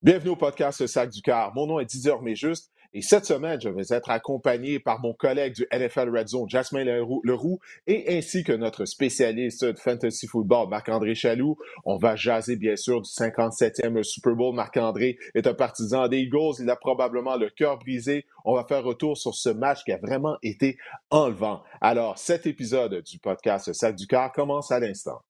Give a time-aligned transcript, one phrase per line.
[0.00, 1.52] Bienvenue au podcast Sac du Car.
[1.56, 5.54] Mon nom est Didier Juste et cette semaine, je vais être accompagné par mon collègue
[5.56, 11.16] du NFL Red Zone, Jasmin Leroux, et ainsi que notre spécialiste de fantasy football, Marc-André
[11.16, 11.58] Chaloux.
[11.84, 14.54] On va jaser bien sûr du 57e Super Bowl.
[14.54, 16.54] Marc-André est un partisan des Eagles.
[16.60, 18.24] Il a probablement le cœur brisé.
[18.44, 20.78] On va faire retour sur ce match qui a vraiment été
[21.10, 21.64] enlevant.
[21.80, 25.20] Alors, cet épisode du podcast Sac du Car commence à l'instant.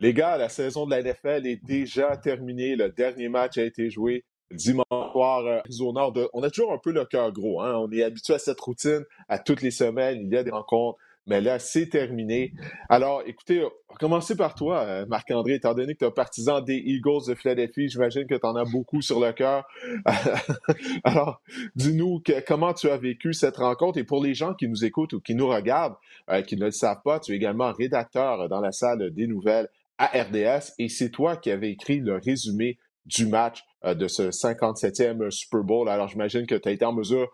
[0.00, 2.74] Les gars, la saison de la NFL est déjà terminée.
[2.74, 6.08] Le dernier match a été joué dimanche soir à Arizona.
[6.32, 7.60] On a toujours un peu le cœur gros.
[7.60, 7.74] Hein?
[7.76, 9.04] On est habitué à cette routine.
[9.28, 10.98] À toutes les semaines, il y a des rencontres.
[11.26, 12.54] Mais là, c'est terminé.
[12.88, 13.62] Alors, écoutez,
[14.00, 17.34] on par toi, euh, Marc-André, étant donné que tu es un partisan des Eagles de
[17.34, 17.88] Philadelphie.
[17.90, 19.64] J'imagine que tu en as beaucoup sur le cœur.
[21.04, 21.42] Alors,
[21.76, 23.98] dis-nous comment tu as vécu cette rencontre?
[23.98, 25.96] Et pour les gens qui nous écoutent ou qui nous regardent,
[26.30, 29.68] euh, qui ne le savent pas, tu es également rédacteur dans la salle des nouvelles
[30.00, 34.30] à RDS et c'est toi qui avais écrit le résumé du match euh, de ce
[34.30, 35.88] 57e Super Bowl.
[35.88, 37.30] Alors j'imagine que tu as été en mesure,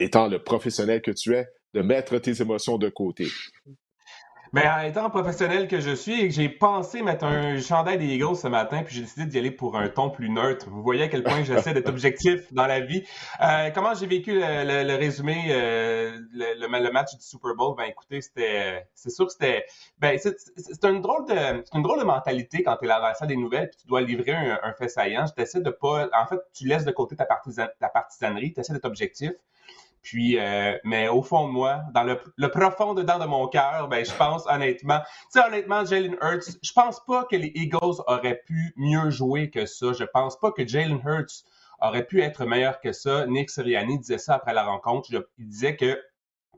[0.00, 3.28] étant le professionnel que tu es, de mettre tes émotions de côté.
[4.52, 8.48] Mais en étant professionnel que je suis, j'ai pensé mettre un chandail des Eagles ce
[8.48, 10.70] matin, puis j'ai décidé d'y aller pour un ton plus neutre.
[10.70, 13.04] Vous voyez à quel point j'essaie d'être objectif dans la vie.
[13.42, 17.74] Euh, comment j'ai vécu le, résumé, euh, le, le, match du Super Bowl?
[17.76, 19.66] Ben écoutez, c'était, c'est sûr que c'était,
[19.98, 20.34] ben c'est,
[20.84, 23.68] une drôle de, c'est une drôle de mentalité quand tu es la salle des nouvelles,
[23.68, 25.26] puis tu dois livrer un, fait saillant.
[25.26, 28.60] Je t'essaie de pas, en fait, tu laisses de côté ta, partisan, ta partisanerie, tu
[28.60, 29.32] essaies d'être objectif.
[30.08, 34.02] Puis, euh, mais au fond de moi, dans le, profond dedans de mon cœur, ben,
[34.02, 38.40] je pense honnêtement, tu sais, honnêtement, Jalen Hurts, je pense pas que les Eagles auraient
[38.46, 39.92] pu mieux jouer que ça.
[39.92, 41.44] Je pense pas que Jalen Hurts
[41.82, 43.26] aurait pu être meilleur que ça.
[43.26, 45.10] Nick Sirianni disait ça après la rencontre.
[45.36, 46.02] il disait que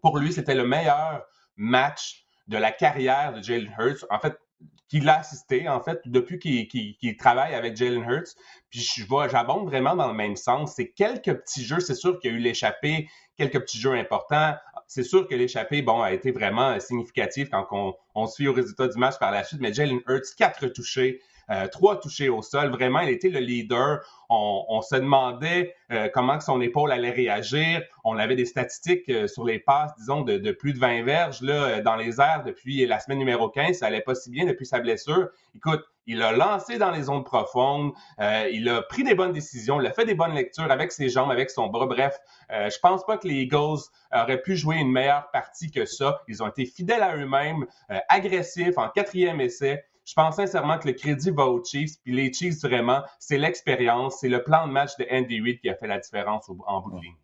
[0.00, 4.06] pour lui, c'était le meilleur match de la carrière de Jalen Hurts.
[4.10, 4.38] En fait,
[4.88, 8.34] qu'il a assisté, en fait, depuis qu'il travaille avec Jalen Hurts.
[8.70, 8.86] Puis
[9.30, 10.74] j'abonde vraiment dans le même sens.
[10.74, 11.80] C'est quelques petits jeux.
[11.80, 14.56] C'est sûr qu'il y a eu l'échappée, quelques petits jeux importants.
[14.88, 18.88] C'est sûr que l'échappée, bon, a été vraiment significatif quand on, on suit au résultat
[18.88, 19.60] du match par la suite.
[19.60, 22.70] Mais Jalen Hurts, quatre touchés, euh, trois touchés au sol.
[22.70, 24.00] Vraiment, il était le leader.
[24.28, 27.82] On, se demandait euh, comment son épaule allait réagir.
[28.04, 31.80] On avait des statistiques euh, sur les passes, disons, de, plus de 20 verges là,
[31.80, 33.78] dans les airs depuis la semaine numéro 15.
[33.78, 35.28] Ça allait pas si bien depuis sa blessure.
[35.56, 39.86] Écoute, il a lancé dans les zones profondes, il a pris des bonnes décisions, il
[39.86, 41.86] a fait des bonnes lectures avec ses jambes, avec son bras.
[41.86, 42.18] Bref,
[42.50, 43.78] je pense pas que les Eagles
[44.12, 46.20] auraient pu jouer une meilleure partie que ça.
[46.26, 47.66] Ils ont été fidèles à eux-mêmes,
[48.08, 49.84] agressifs en quatrième essai.
[50.04, 52.00] Je pense sincèrement que le crédit va aux Chiefs.
[52.02, 55.68] Puis les Chiefs, vraiment, c'est l'expérience, c'est le plan de match de Andy Reid qui
[55.68, 57.16] a fait la différence en bout de ligne.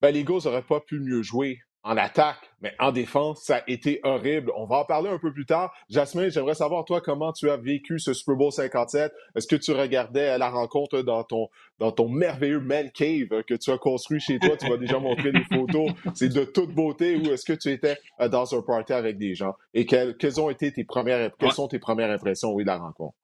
[0.00, 3.62] Ben, les Eagles n'auraient pas pu mieux jouer en attaque, mais en défense, ça a
[3.66, 4.52] été horrible.
[4.56, 5.74] On va en parler un peu plus tard.
[5.90, 9.12] Jasmine, j'aimerais savoir, toi, comment tu as vécu ce Super Bowl 57.
[9.34, 11.48] Est-ce que tu regardais la rencontre dans ton,
[11.78, 14.56] dans ton merveilleux man cave que tu as construit chez toi?
[14.56, 15.90] Tu m'as déjà montré des photos.
[16.14, 17.16] C'est de toute beauté.
[17.16, 19.54] Ou est-ce que tu étais euh, dans un party avec des gens?
[19.74, 23.16] Et quelles, ont été tes premières, quelles sont tes premières impressions, oui, de la rencontre?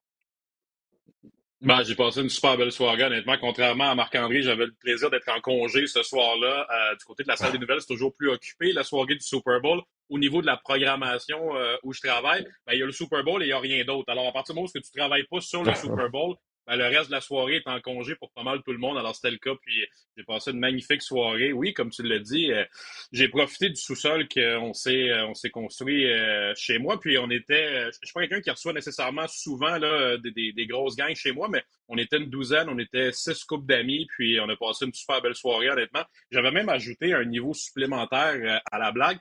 [1.61, 3.35] Ben, j'ai passé une super belle soirée, honnêtement.
[3.37, 6.65] Contrairement à Marc-André, j'avais le plaisir d'être en congé ce soir-là.
[6.71, 9.21] Euh, du côté de la salle des nouvelles, c'est toujours plus occupé, la soirée du
[9.21, 9.81] Super Bowl.
[10.07, 13.25] Au niveau de la programmation euh, où je travaille, ben, il y a le Super
[13.25, 14.09] Bowl et il n'y a rien d'autre.
[14.09, 16.35] Alors, à partir du moment où tu ne travailles pas sur le Super Bowl,
[16.69, 18.97] ben, le reste de la soirée est en congé pour pas mal tout le monde.
[18.97, 19.55] Alors, c'était le cas.
[19.59, 19.83] Puis,
[20.15, 21.51] j'ai passé une magnifique soirée.
[21.51, 22.63] Oui, comme tu l'as dit, euh,
[23.11, 26.99] j'ai profité du sous-sol qu'on s'est, euh, on s'est construit euh, chez moi.
[26.99, 31.15] Puis, on était, je suis pas quelqu'un qui reçoit nécessairement souvent des, des, grosses gangs
[31.15, 34.07] chez moi, mais on était une douzaine, on était six couples d'amis.
[34.15, 36.03] Puis, on a passé une super belle soirée, honnêtement.
[36.31, 39.17] J'avais même ajouté un niveau supplémentaire à la blague.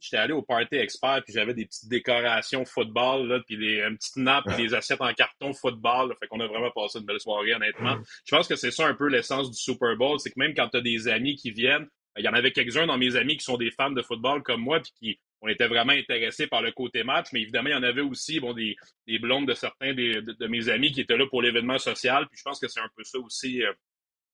[0.00, 3.96] j'étais allé au Party Expert, puis j'avais des petites décorations football, là, puis des, une
[3.96, 6.14] petite nappe, puis des assiettes en carton football.
[6.20, 7.96] fait qu'on a vraiment passé une belle soirée, honnêtement.
[8.24, 10.68] Je pense que c'est ça un peu l'essence du Super Bowl, c'est que même quand
[10.68, 11.86] tu as des amis qui viennent,
[12.18, 14.62] il y en avait quelques-uns dans mes amis qui sont des fans de football comme
[14.62, 17.76] moi, puis qui on était vraiment intéressés par le côté match, mais évidemment, il y
[17.76, 21.26] en avait aussi bon, des, des blondes de certains de, mes amis qui étaient là
[21.26, 22.26] pour l'événement social.
[22.28, 23.72] Puis je pense que c'est un peu ça aussi euh,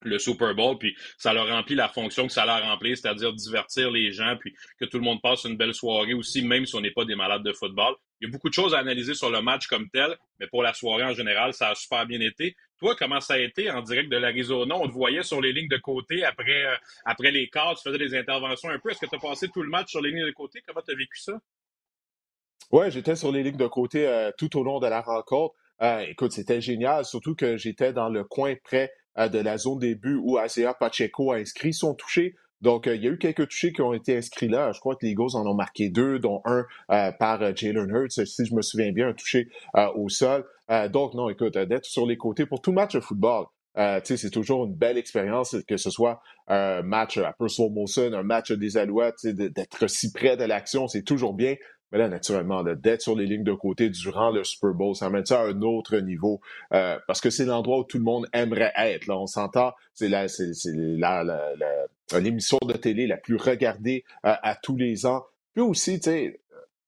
[0.04, 3.90] le Super Bowl, puis ça leur remplit la fonction que ça leur remplit, c'est-à-dire divertir
[3.90, 6.80] les gens, puis que tout le monde passe une belle soirée aussi, même si on
[6.80, 7.94] n'est pas des malades de football.
[8.20, 10.62] Il y a beaucoup de choses à analyser sur le match comme tel, mais pour
[10.62, 12.56] la soirée en général, ça a super bien été.
[12.98, 14.76] Comment ça a été en direct de l'Arizona?
[14.76, 16.74] On te voyait sur les lignes de côté après, euh,
[17.04, 18.90] après les quarts, tu faisais des interventions un peu.
[18.90, 20.62] Est-ce que tu as passé tout le match sur les lignes de côté?
[20.66, 21.40] Comment tu as vécu ça?
[22.70, 25.54] Oui, j'étais sur les lignes de côté euh, tout au long de la rencontre.
[25.80, 30.14] Euh, écoute, c'était génial, surtout que j'étais dans le coin près de la zone début
[30.14, 32.34] où Isaiah Pacheco a inscrit son touché.
[32.62, 34.72] Donc, il y a eu quelques touchés qui ont été inscrits là.
[34.72, 36.64] Je crois que les Eagles en ont marqué deux, dont un
[37.12, 39.48] par Jalen Hurts, si je me souviens bien, un touché
[39.94, 40.44] au sol.
[40.90, 43.46] donc, non, écoute, d'être sur les côtés pour tout match de football,
[43.78, 48.22] euh, c'est toujours une belle expérience, que ce soit un match à slow motion, un
[48.22, 51.54] match des Alouettes, d'être si près de l'action, c'est toujours bien.
[51.92, 55.40] Mais là, naturellement, d'être sur les lignes de côté durant le Super Bowl, ça ça
[55.40, 56.40] à un autre niveau.
[56.72, 59.06] Euh, parce que c'est l'endroit où tout le monde aimerait être.
[59.06, 60.52] Là, on s'entend, c'est la, c'est,
[62.18, 65.24] l'émission de télé la plus regardée euh, à tous les ans.
[65.54, 66.40] Puis aussi, tu sais,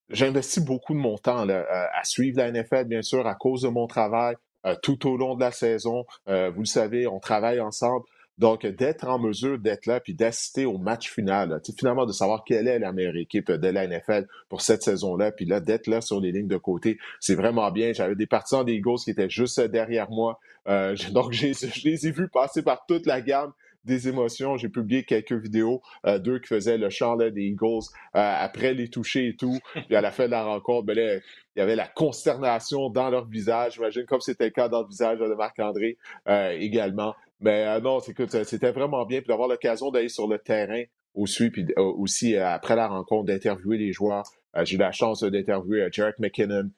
[0.09, 3.69] j'investis beaucoup de mon temps là, à suivre la NFL, bien sûr, à cause de
[3.69, 4.37] mon travail,
[4.67, 6.07] euh, tout au long de la saison.
[6.29, 8.07] Euh, vous le savez, on travaille ensemble.
[8.39, 12.67] Donc, d'être en mesure d'être là puis d'assister au match final, finalement de savoir quelle
[12.67, 16.21] est la meilleure équipe de la NFL pour cette saison-là, puis là, d'être là sur
[16.21, 17.93] les lignes de côté, c'est vraiment bien.
[17.93, 20.41] J'avais des partisans des Eagles qui étaient juste derrière moi.
[20.69, 21.47] Euh, donc, je
[21.85, 23.53] les ai vus passer par toute la gamme
[23.85, 24.57] des émotions.
[24.57, 27.85] J'ai publié quelques vidéos euh, d'eux qui faisaient le chant des Eagles
[28.17, 29.59] euh, après les toucher et tout.
[29.87, 31.17] Puis à la fin de la rencontre, ben là,
[31.57, 33.75] il y avait la consternation dans leur visage.
[33.75, 35.99] J'imagine comme c'était le cas dans le visage de Marc-André
[36.29, 37.15] euh, également.
[37.45, 39.21] Mais non, c'était vraiment bien.
[39.21, 40.83] Puis d'avoir l'occasion d'aller sur le terrain
[41.15, 44.25] aussi, puis aussi après la rencontre, d'interviewer les joueurs.
[44.63, 46.71] J'ai eu la chance d'interviewer Jarek McKinnon,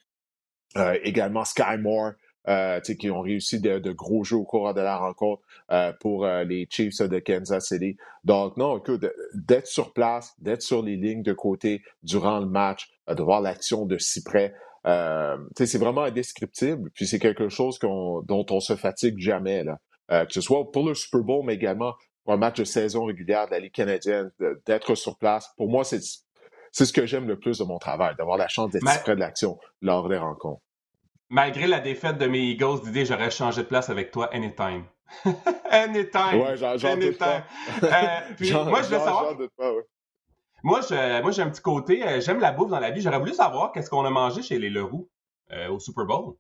[1.03, 2.13] également Sky Moore.
[2.49, 5.43] Euh, qui ont réussi de, gros jeux au cours de la rencontre
[5.73, 7.97] euh, pour euh, les Chiefs de Kansas City.
[8.23, 9.05] Donc, non, écoute,
[9.35, 13.85] d'être sur place, d'être sur les lignes de côté durant le match, de voir l'action
[13.85, 14.55] de si près,
[14.85, 16.89] c'est vraiment indescriptible.
[16.95, 19.81] Puis c'est quelque chose dont on se fatigue jamais, là.
[20.09, 21.95] Que ce soit pour le Super Bowl, mais également
[22.25, 24.31] pour un match de saison régulière de la Ligue canadienne,
[24.67, 25.53] d'être sur place.
[25.57, 26.01] Pour moi, c'est
[26.77, 29.15] c'est ce que j'aime le plus de mon travail, d'avoir la chance d'être si près
[29.15, 30.61] de l'action lors des rencontres.
[31.31, 34.85] Malgré la défaite de mes Eagles, Didier, j'aurais changé de place avec toi anytime.
[35.71, 36.39] anytime.
[36.39, 37.45] Ouais, j'en doute pas.
[37.83, 39.35] Euh, moi, je veux savoir.
[40.63, 40.81] Moi,
[41.23, 42.07] moi, j'ai un petit côté.
[42.07, 43.01] Euh, j'aime la bouffe dans la vie.
[43.01, 45.09] J'aurais voulu savoir qu'est-ce qu'on a mangé chez les Leroux
[45.53, 46.35] euh, au Super Bowl.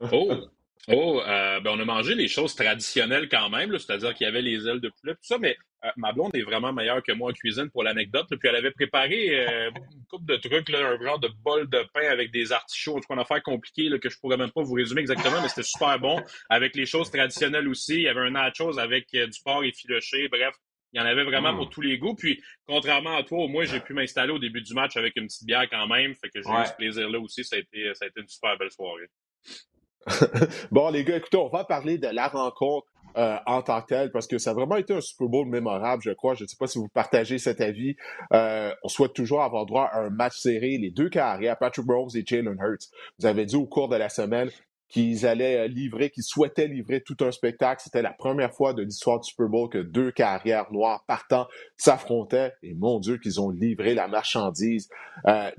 [0.00, 0.32] Oh!
[0.88, 4.42] Oh, euh, ben on a mangé les choses traditionnelles quand même, c'est-à-dire qu'il y avait
[4.42, 7.30] les ailes de poulet, tout ça, mais euh, ma blonde est vraiment meilleure que moi
[7.30, 8.28] en cuisine pour l'anecdote.
[8.28, 11.84] Puis elle avait préparé euh, une coupe de trucs, là, un genre de bol de
[11.92, 14.52] pain avec des artichauts, en tout cas une affaire compliquée là, que je pourrais même
[14.52, 16.22] pas vous résumer exactement, mais c'était super bon.
[16.48, 20.54] Avec les choses traditionnelles aussi, il y avait un nachos avec du porc effiloché, bref.
[20.92, 21.70] Il y en avait vraiment pour mm.
[21.70, 22.14] tous les goûts.
[22.14, 25.26] Puis, contrairement à toi, au moins, j'ai pu m'installer au début du match avec une
[25.26, 26.14] petite bière quand même.
[26.14, 27.44] Fait que j'ai eu ce plaisir-là aussi.
[27.44, 29.08] Ça a, été, ça a été une super belle soirée.
[30.70, 32.86] bon, les gars, écoutez, on va parler de la rencontre
[33.16, 36.02] euh, en tant que telle, parce que ça a vraiment été un Super Bowl mémorable,
[36.02, 36.34] je crois.
[36.34, 37.96] Je ne sais pas si vous partagez cet avis.
[38.34, 42.14] Euh, on souhaite toujours avoir droit à un match serré, les deux carrières, Patrick Rose
[42.14, 42.90] et Jalen Hurts.
[43.18, 44.50] Vous avez dit au cours de la semaine
[44.88, 47.80] qu'ils allaient euh, livrer, qu'ils souhaitaient livrer tout un spectacle.
[47.82, 51.46] C'était la première fois de l'histoire du Super Bowl que deux carrières noires partant
[51.78, 52.52] s'affrontaient.
[52.62, 54.90] Et mon Dieu, qu'ils ont livré la marchandise.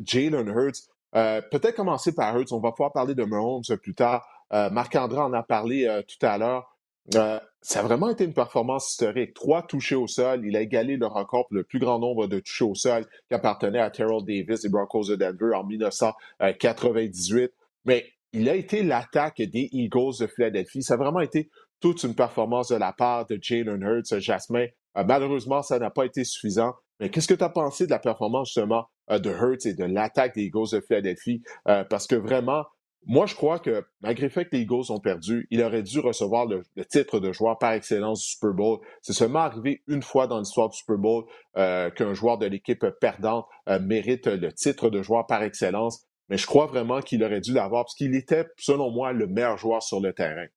[0.06, 2.54] Jalen Hurts, peut-être commencer par Hurts.
[2.54, 4.37] On va pouvoir parler de Mahomes plus tard.
[4.54, 6.78] Euh, Marc-André en a parlé euh, tout à l'heure.
[7.16, 9.34] Euh, ça a vraiment été une performance historique.
[9.34, 10.46] Trois touchés au sol.
[10.46, 13.34] Il a égalé le record pour le plus grand nombre de touchés au sol qui
[13.34, 17.52] appartenait à Terrell Davis et Broncos de Denver en 1998.
[17.86, 20.84] Mais il a été l'attaque des Eagles de Philadelphie.
[20.84, 21.50] Ça a vraiment été
[21.80, 24.66] toute une performance de la part de Jalen Hurts, Jasmin.
[24.96, 26.74] malheureusement, ça n'a pas été suffisant.
[27.00, 30.36] Mais qu'est-ce que tu as pensé de la performance justement de Hurts et de l'attaque
[30.36, 31.42] des Eagles de Philadelphie?
[31.66, 32.66] parce que vraiment,
[33.06, 36.00] moi, je crois que malgré le fait que les Eagles ont perdu, il aurait dû
[36.00, 38.80] recevoir le, titre de joueur par excellence du Super Bowl.
[39.02, 41.24] C'est seulement arrivé une fois dans l'histoire du Super Bowl
[41.56, 46.06] euh, qu'un joueur de l'équipe perdante euh, mérite le titre de joueur par excellence.
[46.30, 49.58] Mais je crois vraiment qu'il aurait dû l'avoir parce qu'il était, selon moi, le meilleur
[49.58, 50.48] joueur sur le terrain.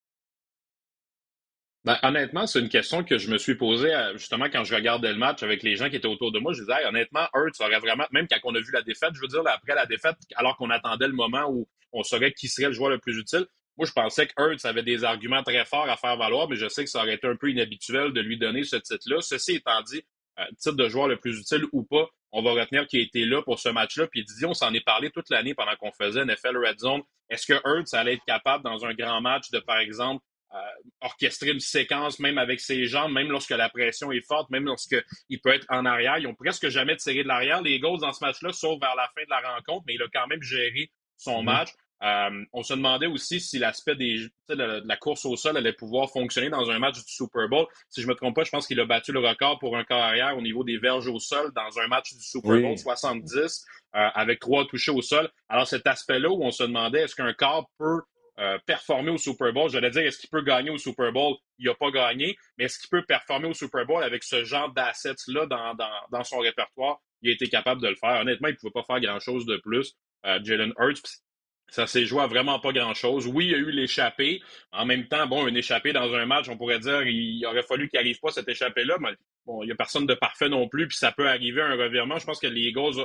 [1.85, 5.19] Ben, honnêtement, c'est une question que je me suis posée justement quand je regardais le
[5.19, 6.53] match avec les gens qui étaient autour de moi.
[6.53, 9.29] Je disais, honnêtement, Hurts aurait vraiment, même quand on a vu la défaite, je veux
[9.29, 12.73] dire, après la défaite, alors qu'on attendait le moment où on saurait qui serait le
[12.73, 13.47] joueur le plus utile,
[13.81, 16.69] moi, je pensais que Hurts avait des arguments très forts à faire valoir, mais je
[16.69, 19.23] sais que ça aurait été un peu inhabituel de lui donner ce titre-là.
[19.23, 20.03] Ceci étant dit,
[20.39, 23.25] euh, titre de joueur le plus utile ou pas, on va retenir qu'il a été
[23.25, 24.07] là pour ce match-là.
[24.09, 27.01] Puis Didier, on s'en est parlé toute l'année pendant qu'on faisait NFL Red Zone.
[27.31, 30.59] Est-ce que Hurts allait être capable, dans un grand match, de, par exemple, euh,
[31.01, 35.41] orchestrer une séquence, même avec ses jambes, même lorsque la pression est forte, même lorsqu'il
[35.43, 36.19] peut être en arrière?
[36.19, 39.09] Ils ont presque jamais tiré de l'arrière, les Eagles, dans ce match-là, sauf vers la
[39.15, 40.91] fin de la rencontre, mais il a quand même géré
[41.21, 41.45] son mm-hmm.
[41.45, 41.71] match.
[42.03, 46.09] Euh, on se demandait aussi si l'aspect de, de, la course au sol allait pouvoir
[46.11, 47.67] fonctionner dans un match du Super Bowl.
[47.91, 50.03] Si je me trompe pas, je pense qu'il a battu le record pour un corps
[50.03, 54.09] arrière au niveau des verges au sol dans un match du Super Bowl 70 euh,
[54.15, 55.29] avec trois touchés au sol.
[55.51, 58.01] Alors cet aspect-là où on se demandait est-ce qu'un corps peut
[58.39, 59.69] euh, performer au Super Bowl?
[59.69, 61.35] J'allais dire, est-ce qu'il peut gagner au Super Bowl?
[61.59, 64.73] Il n'a pas gagné, mais est-ce qu'il peut performer au Super Bowl avec ce genre
[64.73, 66.99] d'assets-là dans, dans, dans, son répertoire?
[67.21, 68.23] Il a été capable de le faire.
[68.23, 69.95] Honnêtement, il ne pouvait pas faire grand-chose de plus.
[70.27, 71.23] Euh, Jalen Hurts,
[71.69, 73.27] ça s'est joué à vraiment pas grand-chose.
[73.27, 74.43] Oui, il y a eu l'échappée.
[74.73, 77.89] En même temps, bon, une échappée dans un match, on pourrait dire, il aurait fallu
[77.89, 79.11] qu'il n'arrive pas cette échappée-là, mais
[79.47, 82.19] bon, il n'y a personne de parfait non plus, puis ça peut arriver un revirement.
[82.19, 82.49] Je pense que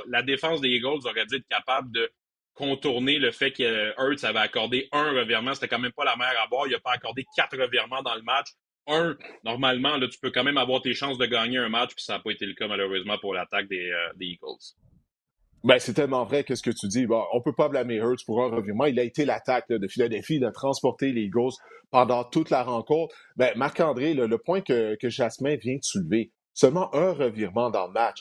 [0.08, 2.10] la défense des Eagles aurait dû être capable de
[2.54, 5.54] contourner le fait que Hurts avait accordé un revirement.
[5.54, 6.66] C'était quand même pas la mer à boire.
[6.66, 8.48] Il n'a pas accordé quatre revirements dans le match.
[8.88, 12.04] Un, normalement, là, tu peux quand même avoir tes chances de gagner un match, puis
[12.04, 14.74] ça n'a pas été le cas malheureusement pour l'attaque des, euh, des Eagles.
[15.66, 17.06] Ben, c'est tellement vrai que ce que tu dis.
[17.06, 18.84] Bon, on peut pas blâmer Hurts pour un revirement.
[18.84, 20.36] Il a été l'attaque de Philadelphie.
[20.36, 21.54] Il a transporté les Eagles
[21.90, 23.16] pendant toute la rencontre.
[23.34, 27.92] Ben, Marc-André, le, point que, que Jasmin vient de soulever, seulement un revirement dans le
[27.92, 28.18] match.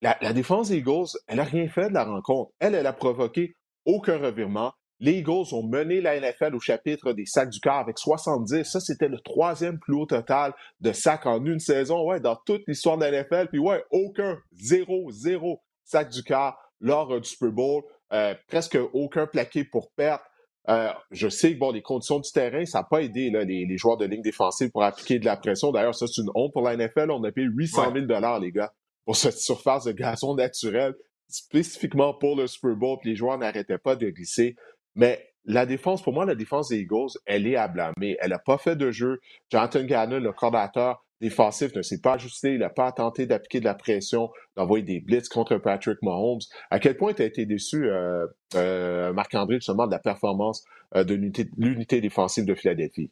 [0.00, 2.50] La, la défense des Eagles, elle n'a rien fait de la rencontre.
[2.58, 3.54] Elle, elle a provoqué
[3.86, 4.72] aucun revirement.
[4.98, 8.64] Les Eagles ont mené la NFL au chapitre des sacs du quart avec 70.
[8.64, 12.62] Ça, c'était le troisième plus haut total de sacs en une saison, ouais, dans toute
[12.66, 13.50] l'histoire de la NFL.
[13.50, 17.82] Puis ouais, aucun, zéro, zéro sac du quart lors du Super Bowl.
[18.12, 20.22] Euh, presque aucun plaqué pour perte.
[20.68, 23.76] Euh, je sais que bon, les conditions du terrain, ça n'a pas aidé là, les,
[23.78, 25.72] joueurs de ligne défensive pour appliquer de la pression.
[25.72, 27.10] D'ailleurs, ça, c'est une honte pour la NFL.
[27.10, 28.72] On a payé 800 000 les gars,
[29.04, 30.94] pour cette surface de gazon naturel
[31.28, 34.54] spécifiquement pour le Super Bowl, puis les joueurs n'arrêtaient pas de glisser.
[34.94, 38.16] Mais la défense, pour moi, la défense des Eagles, elle est à blâmer.
[38.20, 39.20] Elle n'a pas fait de jeu.
[39.50, 42.52] Jonathan Gannon, le coordinateur défensif, ne s'est pas ajusté.
[42.52, 46.40] Il n'a pas tenté d'appliquer de la pression, d'envoyer des blitz contre Patrick Mahomes.
[46.70, 48.26] À quel point tu as été déçu, euh,
[48.56, 50.64] euh, Marc-André, justement, de la performance
[50.94, 53.10] euh, de l'unité défensive de Philadelphie?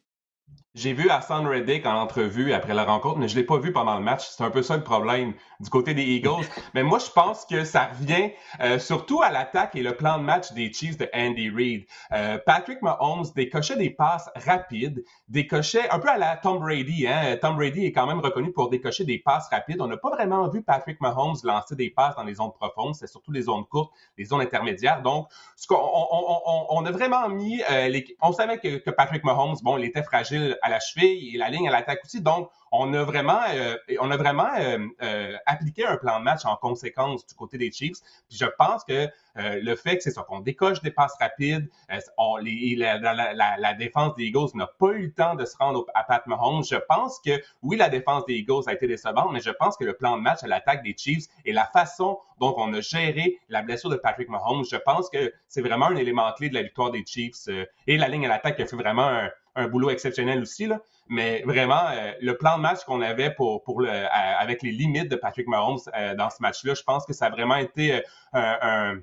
[0.73, 3.97] J'ai vu Hassan Reddick en entrevue après la rencontre, mais je l'ai pas vu pendant
[3.97, 4.29] le match.
[4.29, 6.45] C'est un peu ça le problème du côté des Eagles.
[6.73, 10.23] Mais moi, je pense que ça revient euh, surtout à l'attaque et le plan de
[10.23, 11.85] match des Chiefs de Andy Reid.
[12.13, 17.05] Euh, Patrick Mahomes décochait des passes rapides, décochait un peu à la Tom Brady.
[17.05, 17.37] Hein?
[17.41, 19.81] Tom Brady est quand même reconnu pour décocher des passes rapides.
[19.81, 22.95] On n'a pas vraiment vu Patrick Mahomes lancer des passes dans les zones profondes.
[22.95, 25.01] C'est surtout les zones courtes, les zones intermédiaires.
[25.01, 27.61] Donc, ce on, on, on, a vraiment mis...
[27.69, 28.15] Euh, les...
[28.21, 31.49] On savait que, que Patrick Mahomes, bon, il était fragile à la cheville et la
[31.49, 32.21] ligne à l'attaque aussi.
[32.21, 36.45] Donc, on a vraiment, euh, on a vraiment euh, euh, appliqué un plan de match
[36.45, 37.99] en conséquence du côté des Chiefs.
[38.29, 41.69] Puis je pense que le fait que c'est ça, qu'on décoche des passes rapides,
[42.17, 45.55] on, les, la, la, la, défense des Eagles n'a pas eu le temps de se
[45.55, 46.65] rendre à Pat Mahomes.
[46.65, 49.85] Je pense que oui, la défense des Eagles a été décevante, mais je pense que
[49.85, 53.39] le plan de match à l'attaque des Chiefs et la façon dont on a géré
[53.47, 56.63] la blessure de Patrick Mahomes, je pense que c'est vraiment un élément clé de la
[56.63, 57.47] victoire des Chiefs
[57.87, 60.67] et la ligne à l'attaque a fait vraiment un, un boulot exceptionnel aussi.
[61.07, 65.47] Mais vraiment, euh, le plan de match qu'on avait pour, avec les limites de Patrick
[65.47, 68.01] Mahomes euh, dans ce match-là, je pense que ça a vraiment été
[68.35, 68.95] euh,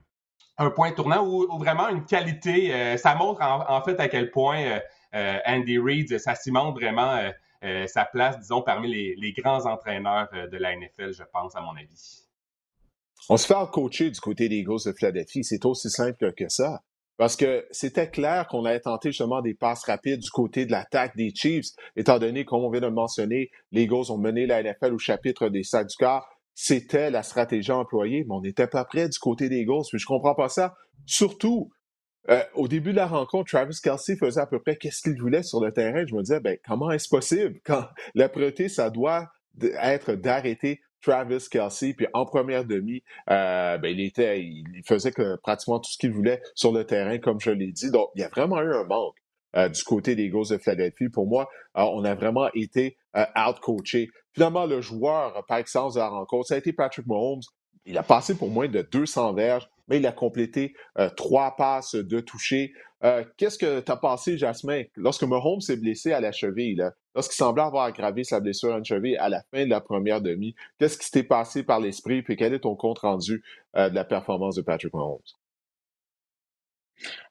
[0.59, 2.97] un, point tournant ou, vraiment une qualité.
[2.97, 4.81] ça montre en, fait à quel point
[5.12, 7.31] Andy Reid, ça cimente vraiment
[7.87, 11.76] sa place, disons, parmi les, les, grands entraîneurs de la NFL, je pense, à mon
[11.76, 12.25] avis.
[13.28, 15.45] On se fait coacher du côté des Eagles de Philadelphie.
[15.45, 16.83] C'est aussi simple que ça.
[17.19, 21.17] Parce que c'était clair qu'on allait tenter justement des passes rapides du côté de l'attaque
[21.17, 24.63] des Chiefs, étant donné, comme on vient de le mentionner, les Eagles ont mené la
[24.63, 26.29] NFL au chapitre des sacs du corps.
[26.55, 29.83] C'était la stratégie employée, mais on n'était pas prêt du côté des Eagles.
[29.91, 30.77] Puis je comprends pas ça.
[31.07, 31.71] Surtout,
[32.31, 35.43] euh, au début de la rencontre, Travis Kelsey faisait à peu près qu'est-ce qu'il voulait
[35.43, 36.07] sur le terrain.
[36.07, 37.59] Je me disais, ben, comment est-ce possible?
[37.65, 39.27] Quand la priorité, ça doit
[39.61, 41.95] être d'arrêter Travis Kelsey.
[41.95, 46.12] Puis en première demi, euh, ben, il était, il faisait que pratiquement tout ce qu'il
[46.12, 47.90] voulait sur le terrain, comme je l'ai dit.
[47.90, 49.17] Donc, il y a vraiment eu un manque
[49.57, 51.09] euh, du côté des Eagles de Philadelphie.
[51.09, 54.11] Pour moi, euh, on a vraiment été out-coaché.
[54.33, 57.40] Finalement, le joueur par excellence de la rencontre, ça a été Patrick Mahomes.
[57.85, 60.75] Il a passé pour moins de 200 verges, mais il a complété
[61.17, 62.73] trois passes de toucher.
[63.37, 66.90] Qu'est-ce que tu as pensé, Jasmin, lorsque Mahomes s'est blessé à la cheville?
[67.14, 70.21] Lorsqu'il semblait avoir aggravé sa blessure à une cheville à la fin de la première
[70.21, 70.55] demi.
[70.78, 73.43] Qu'est-ce qui s'était passé par l'esprit, puis quel est ton compte rendu
[73.76, 75.19] euh, de la performance de Patrick Mahomes?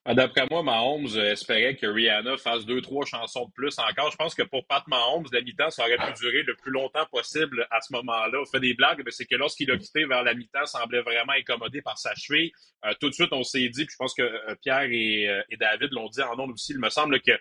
[0.05, 4.11] Ah, d'après moi, Mahomes euh, espérait que Rihanna fasse deux, trois chansons de plus encore.
[4.11, 7.05] Je pense que pour Pat Mahomes, la mi-temps, ça aurait pu durer le plus longtemps
[7.11, 8.39] possible à ce moment-là.
[8.41, 11.33] On fait des blagues, mais c'est que lorsqu'il a quitté vers la mi-temps, semblait vraiment
[11.33, 12.51] incommodé par sa cheville.
[12.85, 15.27] Euh, tout de suite, on s'est dit, puis je pense que Pierre et,
[15.59, 17.31] David l'ont dit en nom aussi, il me semble que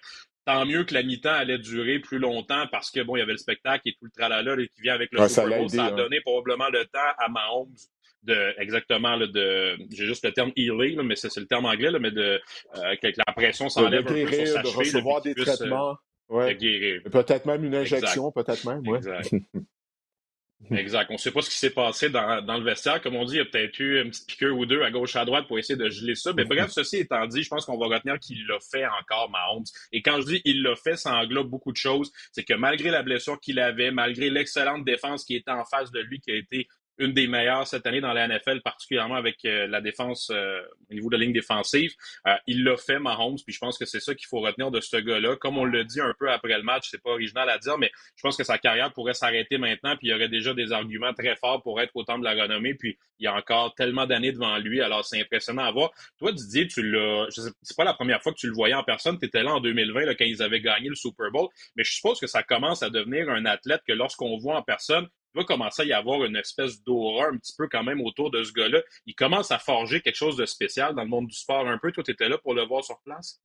[0.44, 3.32] tant mieux que la mi-temps allait durer plus longtemps parce que bon, il y avait
[3.32, 5.68] le spectacle et tout le tralala qui vient avec le Super Bowl.
[5.68, 7.74] Ça a, donné probablement le temps à Mahomes
[8.26, 12.40] de exactement de j'ai juste le terme healing mais c'est le terme anglais mais de
[12.76, 15.96] euh, que la pression s'enlève un peu sur sa de recevoir des traitements
[16.30, 19.00] euh, de guérir peut-être même une injection peut-être même ouais.
[20.70, 21.06] Exact.
[21.10, 23.00] On ne sait pas ce qui s'est passé dans, dans, le vestiaire.
[23.00, 25.16] Comme on dit, il y a peut-être eu une petite piqûre ou deux à gauche,
[25.16, 26.32] à droite pour essayer de geler ça.
[26.32, 29.64] Mais bref, ceci étant dit, je pense qu'on va retenir qu'il l'a fait encore, Mahomes.
[29.92, 32.12] Et quand je dis il l'a fait, ça englobe beaucoup de choses.
[32.32, 36.00] C'est que malgré la blessure qu'il avait, malgré l'excellente défense qui était en face de
[36.00, 36.68] lui, qui a été
[36.98, 40.60] une des meilleures cette année dans la NFL, particulièrement avec euh, la défense euh,
[40.90, 41.92] au niveau de la ligne défensive.
[42.26, 44.80] Euh, il l'a fait, Mahomes, puis je pense que c'est ça qu'il faut retenir de
[44.80, 45.36] ce gars-là.
[45.36, 47.90] Comme on le dit un peu après le match, c'est pas original à dire, mais
[48.16, 51.12] je pense que sa carrière pourrait s'arrêter maintenant, puis il y aurait déjà des arguments
[51.12, 54.06] très forts pour être au temps de la renommée, puis il y a encore tellement
[54.06, 55.90] d'années devant lui, alors c'est impressionnant à voir.
[56.18, 57.26] Toi, Didier, tu l'as,
[57.62, 59.60] c'est pas la première fois que tu le voyais en personne, tu étais là en
[59.60, 62.82] 2020 là, quand ils avaient gagné le Super Bowl, mais je suppose que ça commence
[62.82, 66.36] à devenir un athlète que lorsqu'on voit en personne, va commencer à y avoir une
[66.36, 68.80] espèce d'aura un petit peu quand même autour de ce gars-là.
[69.06, 71.92] Il commence à forger quelque chose de spécial dans le monde du sport un peu.
[71.92, 73.40] Toi, tu étais là pour le voir sur place?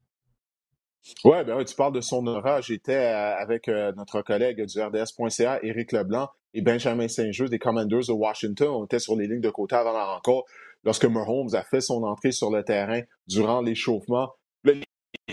[1.24, 2.62] Ouais, ben tu parles de son aura.
[2.62, 8.08] J'étais euh, avec euh, notre collègue du RDS.ca, Éric Leblanc, et Benjamin Saint-Just des Commanders
[8.08, 8.70] de Washington.
[8.70, 10.46] On était sur les lignes de côté avant la rencontre
[10.84, 14.30] lorsque Mahomes a fait son entrée sur le terrain durant l'échauffement.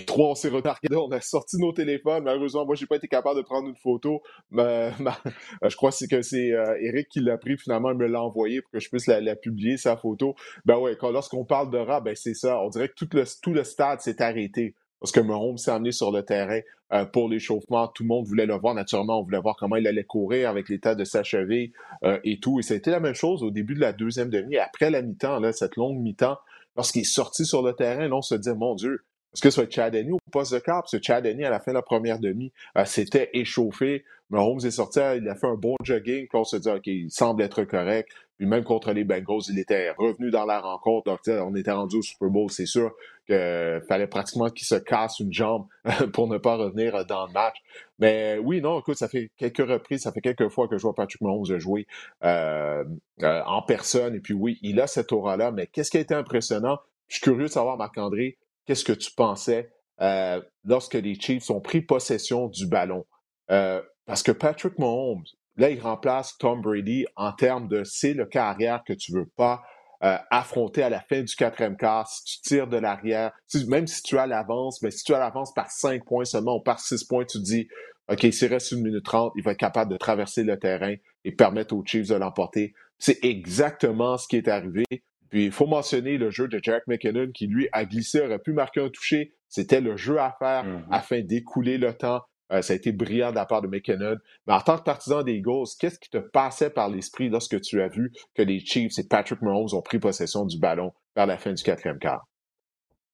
[0.06, 2.24] Trois, on s'est retardés, on a sorti nos téléphones.
[2.24, 4.22] Malheureusement, moi, j'ai pas été capable de prendre une photo.
[4.50, 4.90] Mais,
[5.62, 7.56] je crois que c'est euh, Eric qui l'a pris.
[7.56, 10.34] Finalement, il me l'a envoyé pour que je puisse la, publier, sa photo.
[10.64, 12.60] Ben ouais, lorsqu'on parle de rap, ben c'est ça.
[12.60, 14.74] On dirait que tout le, stade s'est arrêté.
[15.00, 16.60] Parce que Mahomes s'est amené sur le terrain
[16.92, 17.86] euh, pour l'échauffement.
[17.88, 18.74] Tout le monde voulait le voir.
[18.74, 22.40] Naturellement, on voulait voir comment il allait courir avec l'état de sa cheville euh, et
[22.40, 22.58] tout.
[22.58, 24.56] Et ça a été la même chose au début de la deuxième demi.
[24.56, 26.38] Après la mi-temps, cette longue mi-temps,
[26.76, 29.70] lorsqu'il est sorti sur le terrain, on se dit, mon Dieu, est-ce que ce soit
[29.70, 30.82] Chad ou poste de cap?
[30.82, 34.04] Parce que Chad à la fin de la première demi, euh, s'était échauffé.
[34.30, 37.10] Mahomes est sorti, il a fait un bon jogging, puis on se dit, OK, il
[37.10, 38.10] semble être correct.
[38.36, 41.10] Puis même contre les Bengals, il était revenu dans la rencontre.
[41.10, 42.94] Donc, on était rendu au Super Bowl, c'est sûr
[43.26, 45.66] qu'il fallait pratiquement qu'il se casse une jambe
[46.12, 47.56] pour ne pas revenir dans le match.
[47.98, 50.94] Mais oui, non, écoute, ça fait quelques reprises, ça fait quelques fois que je vois
[50.94, 51.86] Patrick Mahomes jouer
[52.24, 52.84] euh,
[53.22, 54.14] euh, en personne.
[54.14, 55.50] Et puis oui, il a cette aura-là.
[55.50, 56.78] Mais qu'est-ce qui a été impressionnant?
[57.08, 58.36] Je suis curieux de savoir, Marc-André,
[58.68, 59.72] qu'est-ce que tu pensais
[60.02, 63.06] euh, lorsque les Chiefs ont pris possession du ballon?
[63.50, 65.24] Euh, parce que Patrick Mahomes,
[65.56, 69.62] là, il remplace Tom Brady en termes de c'est le carrière que tu veux pas
[70.04, 72.06] euh, affronter à la fin du quatrième quart.
[72.08, 73.32] Si tu tires de l'arrière,
[73.68, 76.60] même si tu as l'avance, mais si tu as l'avance par cinq points seulement ou
[76.60, 77.68] par six points, tu dis
[78.10, 81.32] OK, s'il reste une minute trente, il va être capable de traverser le terrain et
[81.32, 82.74] permettre aux Chiefs de l'emporter.
[82.98, 84.84] C'est exactement ce qui est arrivé.
[85.30, 88.52] Puis il faut mentionner le jeu de Jack McKinnon qui, lui, a glissé, aurait pu
[88.52, 89.34] marquer un toucher.
[89.48, 90.84] C'était le jeu à faire mm-hmm.
[90.90, 92.22] afin d'écouler le temps.
[92.50, 94.16] Euh, ça a été brillant de la part de McKinnon.
[94.46, 97.82] Mais en tant que partisan des Eagles, qu'est-ce qui te passait par l'esprit lorsque tu
[97.82, 101.36] as vu que les Chiefs et Patrick Mahomes ont pris possession du ballon vers la
[101.36, 102.26] fin du quatrième quart?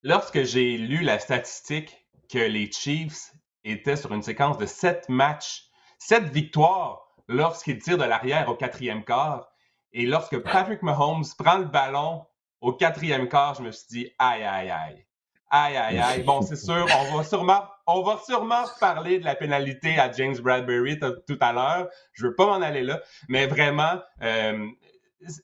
[0.02, 3.32] Lorsque j'ai lu la statistique que les Chiefs
[3.64, 5.64] étaient sur une séquence de sept matchs,
[5.98, 9.53] sept victoires lorsqu'ils tirent de l'arrière au quatrième quart,
[9.94, 12.26] et lorsque Patrick Mahomes prend le ballon
[12.60, 15.06] au quatrième quart, je me suis dit aïe, aïe, aïe.
[15.50, 16.22] Aïe, aïe, aïe.
[16.24, 20.36] Bon, c'est sûr, on va sûrement, on va sûrement parler de la pénalité à James
[20.36, 21.88] Bradbury tout à l'heure.
[22.12, 24.66] Je veux pas m'en aller là, mais vraiment, euh,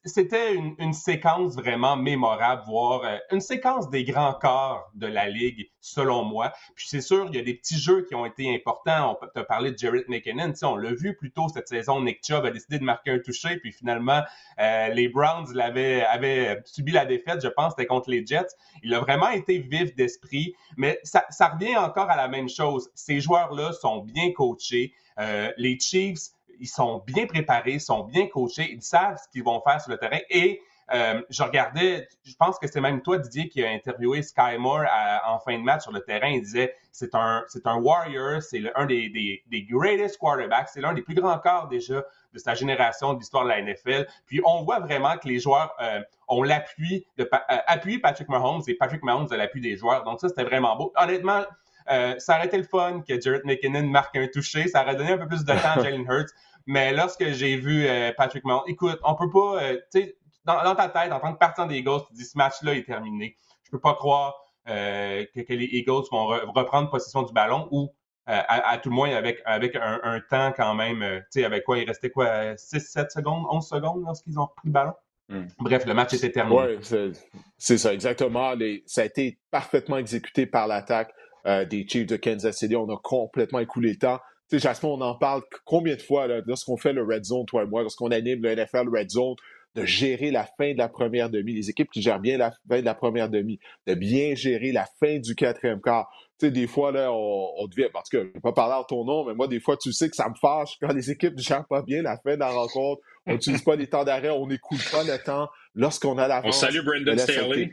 [0.05, 5.71] c'était une, séquence vraiment mémorable, voire euh, une séquence des grands corps de la Ligue,
[5.81, 6.53] selon moi.
[6.75, 9.16] Puis c'est sûr, il y a des petits jeux qui ont été importants.
[9.21, 10.53] On peut parler de Jared McKinnon.
[10.62, 13.57] on l'a vu plus tôt cette saison, Nick Chubb a décidé de marquer un toucher,
[13.59, 14.23] puis finalement,
[14.59, 18.49] euh, les Browns l'avaient, avaient subi la défaite, je pense, c'était contre les Jets.
[18.83, 22.90] Il a vraiment été vif d'esprit, mais ça, ça revient encore à la même chose.
[22.95, 24.93] Ces joueurs-là sont bien coachés.
[25.19, 29.61] Euh, les Chiefs ils sont bien préparés, sont bien coachés, ils savent ce qu'ils vont
[29.66, 30.18] faire sur le terrain.
[30.29, 30.61] Et
[30.92, 34.85] euh, je regardais, je pense que c'est même toi, Didier, qui a interviewé Sky Moore
[35.25, 36.29] en fin de match sur le terrain.
[36.29, 40.81] Il disait c'est un, c'est un warrior, c'est un des, des, des, greatest quarterbacks, c'est
[40.81, 44.07] l'un des plus grands corps déjà de sa génération de l'histoire de la NFL.
[44.27, 48.75] Puis on voit vraiment que les joueurs euh, ont l'appui de euh, Patrick Mahomes et
[48.75, 50.03] Patrick Mahomes a l'appui des joueurs.
[50.05, 50.92] Donc ça, c'était vraiment beau.
[50.96, 51.44] Honnêtement,
[51.90, 54.68] euh, ça aurait été le fun que Jared McKinnon marque un toucher.
[54.68, 56.31] Ça aurait donné un peu plus de temps à Jalen Hurts.
[56.66, 60.74] Mais lorsque j'ai vu euh, Patrick Mahomes, écoute, on peut pas, euh, tu sais, dans,
[60.74, 63.37] ta tête, en tant que partisan des Eagles, tu dis ce match-là est terminé.
[63.64, 64.35] Je peux pas croire
[64.66, 67.92] que, les Eagles vont reprendre possession du ballon ou
[68.26, 71.87] à, tout le moins avec, avec un, temps quand même, tu sais, avec quoi, il
[71.87, 74.94] restait quoi, 6, 7 secondes, 11 secondes lorsqu'ils ont repris le ballon?
[75.29, 75.46] Hmm.
[75.59, 76.79] Bref, le match était terminé.
[76.92, 77.14] Oui,
[77.59, 78.55] c'est ça, exactement.
[78.87, 81.12] ça a été parfaitement exécuté par l'attaque
[81.44, 82.76] des Chiefs de Kansas City.
[82.76, 84.18] On a complètement écoulé le temps.
[84.48, 87.62] Tu sais, Jasmine, on en parle combien de fois lorsqu'on fait le Red Zone, toi
[87.62, 89.37] et moi, lorsqu'on anime le NFL Red Zone,
[89.74, 92.81] de gérer la fin de la première demi, les équipes qui gèrent bien la fin
[92.81, 96.11] de la première demi, de bien gérer la fin du quatrième quart.
[96.38, 98.85] Tu sais, des fois, là, on, devient, parce que je ne vais pas parler en
[98.85, 101.37] ton nom, mais moi, des fois, tu sais que ça me fâche quand les équipes
[101.37, 103.03] ne gèrent pas bien la fin de la rencontre.
[103.26, 106.50] On n'utilise pas les temps d'arrêt, on n'écoute pas le temps lorsqu'on a la On
[106.50, 107.72] salue Brendan Staley.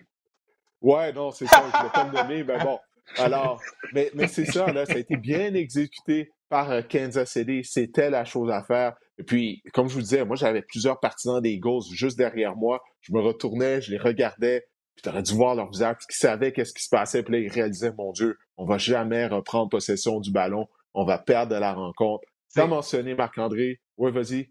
[0.81, 2.77] Ouais, non, c'est ça, je ne vais pas le nommer, mais bon.
[3.17, 3.61] Alors,
[3.93, 7.63] mais, mais c'est ça, là, ça a été bien exécuté par euh, Kansas City.
[7.63, 8.95] C'était la chose à faire.
[9.17, 12.81] Et puis, comme je vous disais, moi, j'avais plusieurs partisans des Eagles juste derrière moi.
[13.01, 14.65] Je me retournais, je les regardais.
[14.95, 17.23] Puis tu aurais dû voir leur visage, parce qu'ils savaient qu'est-ce qui se passait.
[17.23, 20.67] Puis là, ils réalisaient, mon Dieu, on va jamais reprendre possession du ballon.
[20.93, 22.23] On va perdre la rencontre.
[22.53, 23.79] Tu as mentionné Marc-André.
[23.97, 24.49] Oui, vas-y.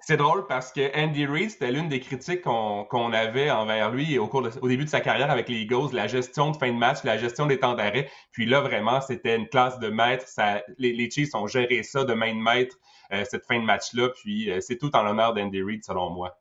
[0.00, 4.68] C'est drôle parce que Andy Reid, c'était l'une des critiques qu'on avait envers lui au,
[4.68, 7.46] début de sa carrière avec les Eagles, la gestion de fin de match, la gestion
[7.46, 8.10] des temps d'arrêt.
[8.32, 10.26] Puis là, vraiment, c'était une classe de maître.
[10.78, 12.76] Les, les, Chiefs ont géré ça de main de maître,
[13.12, 14.10] euh, cette fin de match-là.
[14.10, 16.36] Puis euh, c'est tout en l'honneur d'Andy Reid, selon moi.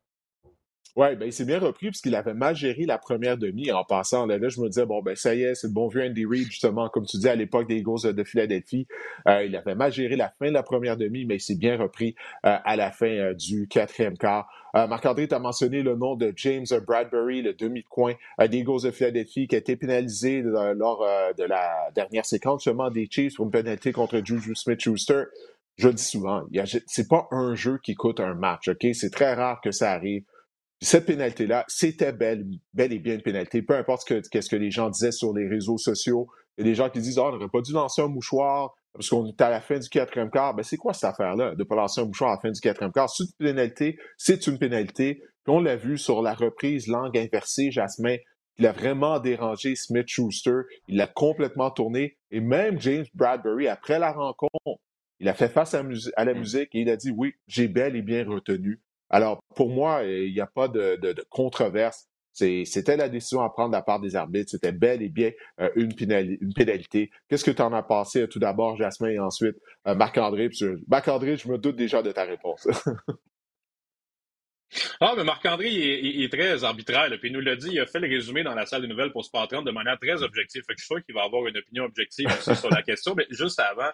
[0.98, 4.26] Oui, ben, il s'est bien repris puisqu'il avait mal géré la première demi en passant.
[4.26, 6.46] Là, je me disais, bon, ben, ça y est, c'est le bon vieux Andy Reid,
[6.46, 8.88] justement, comme tu dis, à l'époque des Eagles de Philadelphie.
[9.28, 11.76] Euh, il avait mal géré la fin de la première demi, mais il s'est bien
[11.78, 14.48] repris euh, à la fin euh, du quatrième quart.
[14.74, 19.48] Marc-André, tu as mentionné le nom de James Bradbury, le demi-coin des Eagles de Philadelphie,
[19.48, 23.94] qui a été pénalisé lors de la dernière séquence seulement des Chiefs pour une pénalité
[23.94, 25.24] contre Juju Smith-Schuster.
[25.78, 26.44] Je dis souvent,
[26.88, 28.86] c'est pas un jeu qui coûte un match, OK?
[28.92, 30.26] C'est très rare que ça arrive
[30.82, 33.62] cette pénalité-là, c'était bel, bel et bien une pénalité.
[33.62, 36.28] Peu importe ce que, ce que les gens disaient sur les réseaux sociaux.
[36.58, 38.74] Il y a des gens qui disent, oh, on n'aurait pas dû lancer un mouchoir
[38.94, 40.54] parce qu'on est à la fin du quatrième quart.
[40.54, 42.60] Ben, c'est quoi cette affaire-là de ne pas lancer un mouchoir à la fin du
[42.60, 43.10] quatrième quart?
[43.10, 45.22] C'est une pénalité, c'est une pénalité.
[45.44, 48.16] Puis on l'a vu sur la reprise langue inversée, Jasmin,
[48.58, 50.62] il a vraiment dérangé Smith Schuster.
[50.88, 52.18] Il l'a complètement tourné.
[52.32, 54.80] Et même James Bradbury, après la rencontre,
[55.20, 55.84] il a fait face à,
[56.16, 56.38] à la mm.
[56.38, 58.82] musique et il a dit oui, j'ai bel et bien retenu
[59.16, 62.10] alors, pour moi, il n'y a pas de, controverse.
[62.34, 64.52] C'était la décision à prendre de la part des arbitres.
[64.52, 67.12] C'était bel et bien euh, une, pénalité.
[67.30, 68.24] Qu'est-ce que tu en as pensé?
[68.24, 69.56] Euh, tout d'abord, Jasmin, et ensuite
[69.88, 70.50] euh, Marc-André?
[70.90, 72.68] Marc-André, je me doute déjà de ta réponse.
[75.00, 77.08] Ah, mais Marc-André, il, est très arbitraire.
[77.20, 79.12] puis il nous l'a dit, il a fait le résumé dans la salle des nouvelles
[79.12, 80.64] pour Sport 30 de manière très objective.
[80.68, 83.14] Fait que je suis sûr qu'il va avoir une opinion objective aussi sur la question.
[83.16, 83.92] Mais juste avant,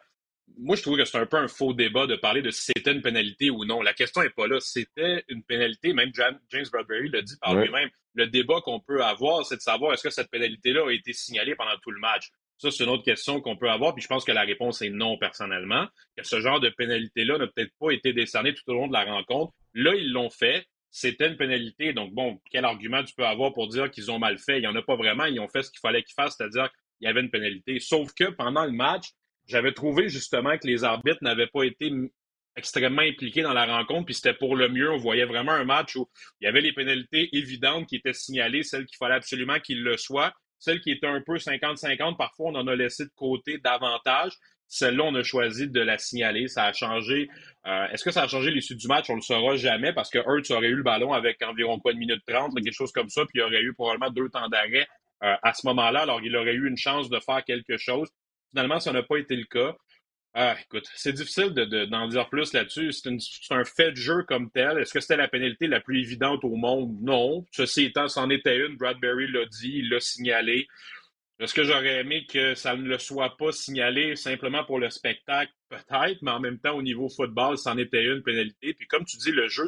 [0.57, 2.91] moi, je trouve que c'est un peu un faux débat de parler de si c'était
[2.91, 3.81] une pénalité ou non.
[3.81, 4.59] La question n'est pas là.
[4.59, 5.93] C'était une pénalité.
[5.93, 7.89] Même James Bradbury l'a dit par lui-même.
[8.13, 11.55] Le débat qu'on peut avoir, c'est de savoir est-ce que cette pénalité-là a été signalée
[11.55, 12.29] pendant tout le match.
[12.57, 13.95] Ça, c'est une autre question qu'on peut avoir.
[13.95, 15.87] Puis je pense que la réponse est non, personnellement.
[16.15, 19.05] Que ce genre de pénalité-là n'a peut-être pas été décerné tout au long de la
[19.05, 19.53] rencontre.
[19.73, 20.65] Là, ils l'ont fait.
[20.91, 21.93] C'était une pénalité.
[21.93, 24.57] Donc, bon, quel argument tu peux avoir pour dire qu'ils ont mal fait?
[24.57, 25.25] Il n'y en a pas vraiment.
[25.25, 27.79] Ils ont fait ce qu'il fallait qu'ils fassent, c'est-à-dire qu'il y avait une pénalité.
[27.79, 29.07] Sauf que pendant le match,
[29.51, 31.91] j'avais trouvé justement que les arbitres n'avaient pas été
[32.55, 34.91] extrêmement impliqués dans la rencontre, puis c'était pour le mieux.
[34.91, 36.09] On voyait vraiment un match où
[36.39, 39.97] il y avait les pénalités évidentes qui étaient signalées, celles qu'il fallait absolument qu'il le
[39.97, 44.33] soit, celles qui étaient un peu 50-50, parfois on en a laissé de côté davantage.
[44.67, 46.47] Celle-là, on a choisi de la signaler.
[46.47, 47.27] Ça a changé.
[47.67, 49.09] Euh, est-ce que ça a changé l'issue du match?
[49.09, 51.97] On le saura jamais parce que Hurts aurait eu le ballon avec environ quoi, une
[51.97, 54.87] minute trente, quelque chose comme ça, puis il aurait eu probablement deux temps d'arrêt
[55.23, 56.03] euh, à ce moment-là.
[56.03, 58.07] Alors, il aurait eu une chance de faire quelque chose.
[58.51, 59.75] Finalement, ça n'a pas été le cas.
[60.33, 61.49] Ah, écoute, c'est difficile
[61.89, 62.93] d'en dire plus là-dessus.
[62.93, 64.77] C'est un fait de jeu comme tel.
[64.77, 66.95] Est-ce que c'était la pénalité la plus évidente au monde?
[67.01, 67.45] Non.
[67.51, 68.77] Ceci étant, c'en était une.
[68.77, 70.67] Bradbury l'a dit, il l'a signalé.
[71.39, 75.51] Est-ce que j'aurais aimé que ça ne le soit pas signalé simplement pour le spectacle?
[75.69, 78.73] Peut-être, mais en même temps, au niveau football, c'en était une pénalité.
[78.73, 79.65] Puis comme tu dis, le jeu,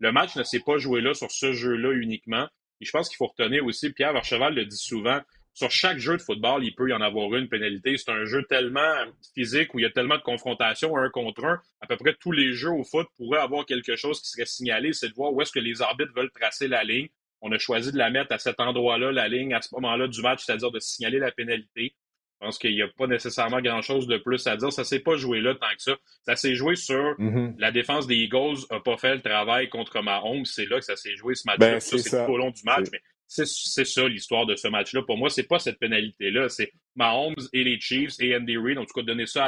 [0.00, 2.48] le match ne s'est pas joué là sur ce jeu-là uniquement.
[2.80, 5.20] Et je pense qu'il faut retenir aussi, Pierre Vercheval le dit souvent,
[5.58, 7.96] sur chaque jeu de football, il peut y en avoir une pénalité.
[7.96, 8.94] C'est un jeu tellement
[9.34, 11.60] physique où il y a tellement de confrontations un contre un.
[11.80, 14.92] À peu près tous les jeux au foot pourraient avoir quelque chose qui serait signalé,
[14.92, 17.08] c'est de voir où est-ce que les arbitres veulent tracer la ligne.
[17.40, 20.22] On a choisi de la mettre à cet endroit-là, la ligne, à ce moment-là du
[20.22, 21.96] match, c'est-à-dire de signaler la pénalité.
[22.40, 24.72] Je pense qu'il n'y a pas nécessairement grand-chose de plus à dire.
[24.72, 25.96] Ça s'est pas joué là tant que ça.
[26.22, 27.58] Ça s'est joué sur mm-hmm.
[27.58, 30.44] la défense des Eagles n'a pas fait le travail contre Mahomes.
[30.44, 31.72] C'est là que ça s'est joué ce match-là.
[31.72, 32.86] Ben, c'est tout au long du match.
[32.92, 35.02] Mais c'est ça l'histoire de ce match-là.
[35.02, 36.48] Pour moi, c'est pas cette pénalité-là.
[36.48, 38.78] C'est Mahomes et les Chiefs et Andy Reid.
[38.78, 39.46] En tout cas, donner ça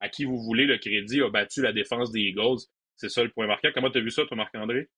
[0.00, 0.66] à, qui vous voulez.
[0.66, 2.58] Le crédit a battu la défense des Eagles.
[2.96, 3.68] C'est ça le point marquant.
[3.72, 4.88] Comment tu as vu ça, toi, Marc-André?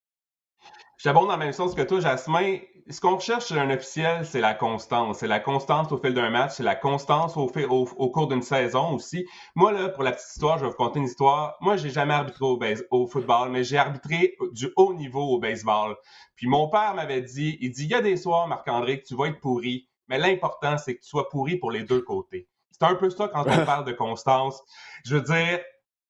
[1.03, 2.59] J'abonde dans la même sens que toi, Jasmin.
[2.91, 5.21] Ce qu'on recherche chez un officiel, c'est la constance.
[5.21, 8.91] C'est la constance au fil d'un match, c'est la constance au, au, cours d'une saison
[8.91, 9.27] aussi.
[9.55, 11.57] Moi, là, pour la petite histoire, je vais vous conter une histoire.
[11.63, 15.97] Moi, j'ai jamais arbitré au, au football, mais j'ai arbitré du haut niveau au baseball.
[16.37, 19.17] Puis mon père m'avait dit, il dit, il y a des soirs, Marc-André, que tu
[19.17, 22.49] vas être pourri, mais l'important, c'est que tu sois pourri pour les deux côtés.
[22.71, 24.63] C'est un peu ça quand on parle de constance.
[25.07, 25.61] Je veux dire,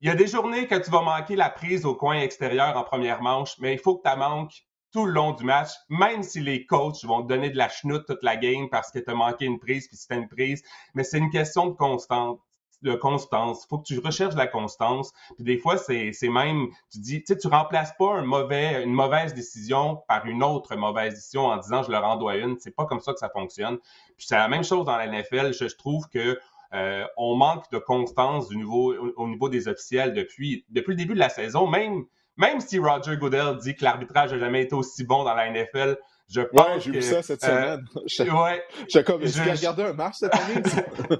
[0.00, 2.82] il y a des journées que tu vas manquer la prise au coin extérieur en
[2.82, 6.40] première manche, mais il faut que tu manques tout le long du match, même si
[6.40, 9.14] les coachs vont te donner de la chenoute toute la game parce que tu as
[9.14, 10.62] manqué une prise puis c'était une prise.
[10.94, 12.40] Mais c'est une question de constante
[12.82, 13.66] de constance.
[13.66, 15.12] Faut que tu recherches la constance.
[15.36, 20.02] Puis des fois, c'est même, tu dis, tu sais, tu remplaces pas une mauvaise décision
[20.06, 22.58] par une autre mauvaise décision en disant je leur en dois une.
[22.60, 23.78] C'est pas comme ça que ça fonctionne.
[24.16, 25.54] Puis c'est la même chose dans la NFL.
[25.54, 26.38] Je, trouve que
[26.74, 31.18] euh, on manque de constance niveau, au, niveau des officiels depuis, depuis le début de
[31.18, 31.66] la saison.
[31.66, 32.04] Même,
[32.36, 35.96] même si Roger Goodell dit que l'arbitrage n'a jamais été aussi bon dans la NFL,
[36.28, 38.34] je pense ouais, j'ai vu ça cette euh, semaine.
[38.42, 40.62] ouais, j'ai comme, regardé un match cette année?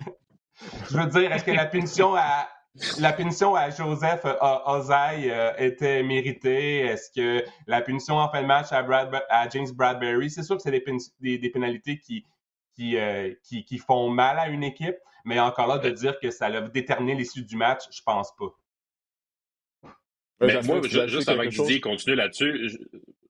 [0.91, 2.49] je veux dire, est-ce que la punition à
[2.99, 4.25] la punition à Joseph
[4.67, 6.81] Ozai euh, était méritée?
[6.81, 10.57] Est-ce que la punition en fin de match à, Brad, à James Bradbury, c'est sûr
[10.57, 12.25] que c'est des, des, pénalités qui,
[12.97, 16.47] euh, qui, qui, font mal à une équipe, mais encore là, de dire que ça
[16.47, 18.47] a déterminé l'issue du match, je pense pas.
[20.41, 22.79] Mais moi, juste avant que Didier continue là-dessus,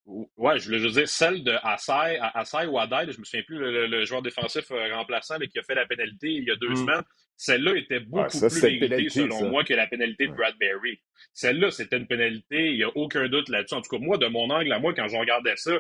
[0.07, 3.59] Ouais, je voulais juste dire celle de Assay, Assay ou Adai, je me souviens plus,
[3.59, 6.77] le, joueur défensif euh, remplaçant qui a fait la pénalité il y a deux mm.
[6.77, 7.03] semaines.
[7.37, 11.01] Celle-là était beaucoup plus méritée, selon moi, que la pénalité de Bradbury.
[11.33, 13.75] Celle-là, c'était une pénalité, il n'y a aucun doute là-dessus.
[13.75, 15.73] En tout cas, moi, de mon angle à moi, quand je regardais ça,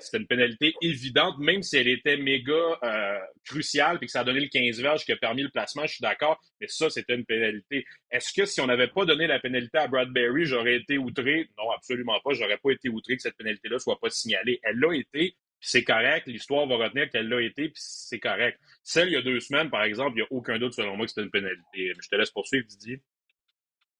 [0.00, 4.24] c'était une pénalité évidente, même si elle était méga euh, cruciale, puis que ça a
[4.24, 7.14] donné le 15 verges qui a permis le placement, je suis d'accord, mais ça, c'était
[7.14, 7.84] une pénalité.
[8.10, 11.48] Est-ce que si on n'avait pas donné la pénalité à Bradbury, j'aurais été outré?
[11.58, 12.32] Non, absolument pas.
[12.32, 14.58] J'aurais pas été outré que cette pénalité-là soit pas signalée.
[14.62, 16.26] Elle l'a été, c'est correct.
[16.26, 18.58] L'histoire va retenir qu'elle l'a été, puis c'est correct.
[18.82, 21.06] Celle il y a deux semaines, par exemple, il n'y a aucun doute selon moi
[21.06, 21.92] que c'était une pénalité.
[22.02, 23.02] Je te laisse poursuivre, Didier.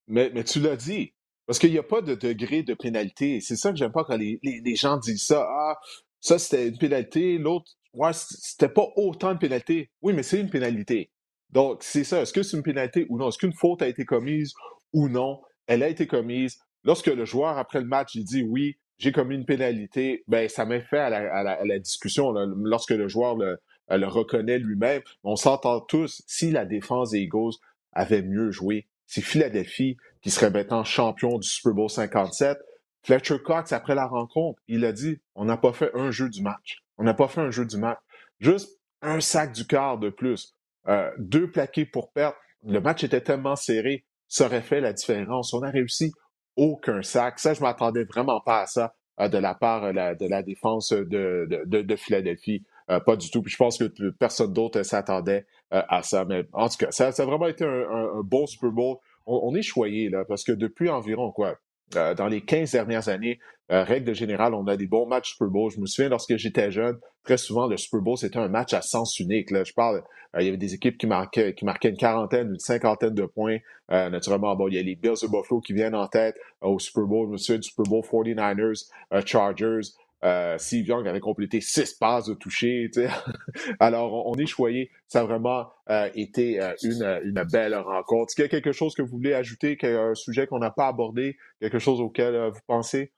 [0.07, 1.15] Mais, mais tu l'as dit.
[1.47, 3.41] Parce qu'il n'y a pas de degré de pénalité.
[3.41, 5.47] C'est ça que j'aime pas quand les, les, gens disent ça.
[5.49, 5.79] Ah,
[6.21, 9.91] ça c'était une pénalité, l'autre, ouais, c'était pas autant de pénalité.
[10.03, 11.11] Oui, mais c'est une pénalité.
[11.51, 12.23] Donc, c'est ça.
[12.23, 13.29] Est-ce que c'est une pénalité ou non?
[13.29, 14.55] Est-ce qu'une faute a été commise
[14.93, 15.41] ou non?
[15.67, 16.59] Elle a été commise.
[16.83, 20.65] Lorsque le joueur, après le match, il dit oui, j'ai commis une pénalité, ben, ça
[20.65, 23.59] met fait à la, discussion lorsque le joueur le,
[23.91, 25.03] le reconnaît lui-même.
[25.25, 27.55] On s'entend tous, si la défense des Eagles
[27.93, 32.59] avait mieux joué, c'est Philadelphie qui serait maintenant champion du Super Bowl 57.
[33.03, 36.43] Fletcher Cox, après la rencontre, il a dit on n'a pas fait un jeu du
[36.43, 36.83] match.
[36.97, 37.99] On n'a pas fait un jeu du match.
[38.41, 40.55] Juste un sac du quart de plus.
[40.89, 42.37] Euh, deux plaqués pour perdre.
[42.67, 45.53] Le match était tellement serré, ça aurait fait la différence.
[45.53, 46.13] On a réussi
[46.57, 47.39] aucun sac.
[47.39, 50.93] Ça, je m'attendais vraiment pas à ça euh, de la part euh, de la défense
[50.93, 52.65] de, de, Philadelphie.
[52.87, 53.43] pas du tout.
[53.43, 56.25] Puis je pense que personne d'autre s'attendait à ça.
[56.25, 58.97] Mais en tout cas, ça, a vraiment été un, bon Super Bowl.
[59.27, 61.57] On, est choyé, là, parce que depuis environ, quoi,
[61.93, 65.71] dans les 15 dernières années, règle générale, on a des bons matchs Super Bowl.
[65.71, 68.83] Je me souviens, lorsque j'étais jeune, très souvent, le Super Bowl, c'était un match à
[68.83, 69.51] sens unique.
[69.51, 69.65] Là.
[69.65, 70.03] Je parle,
[70.39, 73.59] il y avait des équipes qui marquaient, qui marquaient une quarantaine, une cinquantaine de points.
[73.89, 77.05] naturellement, bon, il y a les Bills de Buffalo qui viennent en tête au Super
[77.05, 77.29] Bowl.
[77.29, 78.91] Je me souviens du Super Bowl 49ers,
[79.25, 79.93] Chargers.
[80.25, 82.91] Euh, Steve Young avait complété six passes de toucher.
[83.81, 84.91] Alors, on, est choyé.
[85.07, 88.31] Ça a vraiment euh, été euh, une, belle rencontre.
[88.31, 90.89] Est-ce qu'il y a quelque chose que vous voulez ajouter, un sujet qu'on n'a pas
[90.89, 93.13] abordé, quelque chose auquel vous pensez?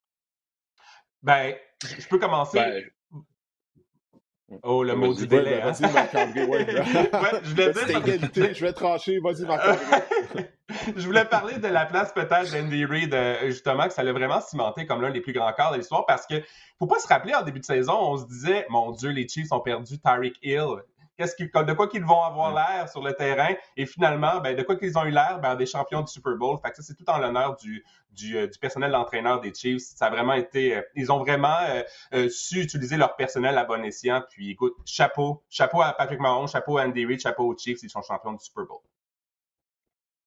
[1.22, 2.58] Ben, je peux commencer.
[2.58, 2.84] Ben,
[4.62, 5.60] oh, le mot du délai.
[5.62, 6.44] Ben, vas-y, Marc-André.
[6.44, 6.66] Ouais.
[7.42, 8.54] je vais dire.
[8.54, 9.18] je vais trancher.
[9.18, 10.50] Vas-y, Marc-André.
[10.96, 14.40] je voulais parler de la place peut-être d'Andy Reid, euh, justement, que ça l'a vraiment
[14.40, 16.42] cimenté comme l'un des plus grands corps de l'histoire parce que
[16.78, 19.52] faut pas se rappeler en début de saison, on se disait, mon Dieu, les Chiefs
[19.52, 20.82] ont perdu Tyreek Hill.
[21.16, 23.54] Qu'est-ce de quoi qu'ils vont avoir l'air sur le terrain?
[23.76, 25.40] Et finalement, ben, de quoi qu'ils ont eu l'air?
[25.40, 26.58] Ben, des champions du Super Bowl.
[26.62, 29.82] Fait que ça, c'est tout en l'honneur du, du, euh, du, personnel d'entraîneur des Chiefs.
[29.82, 31.56] Ça a vraiment été, euh, ils ont vraiment
[32.28, 34.22] su utiliser leur personnel à bon escient.
[34.30, 37.90] Puis écoute, chapeau, chapeau à Patrick Mahomes, chapeau à Andy Reid, chapeau aux Chiefs, ils
[37.90, 38.80] sont champions du Super Bowl.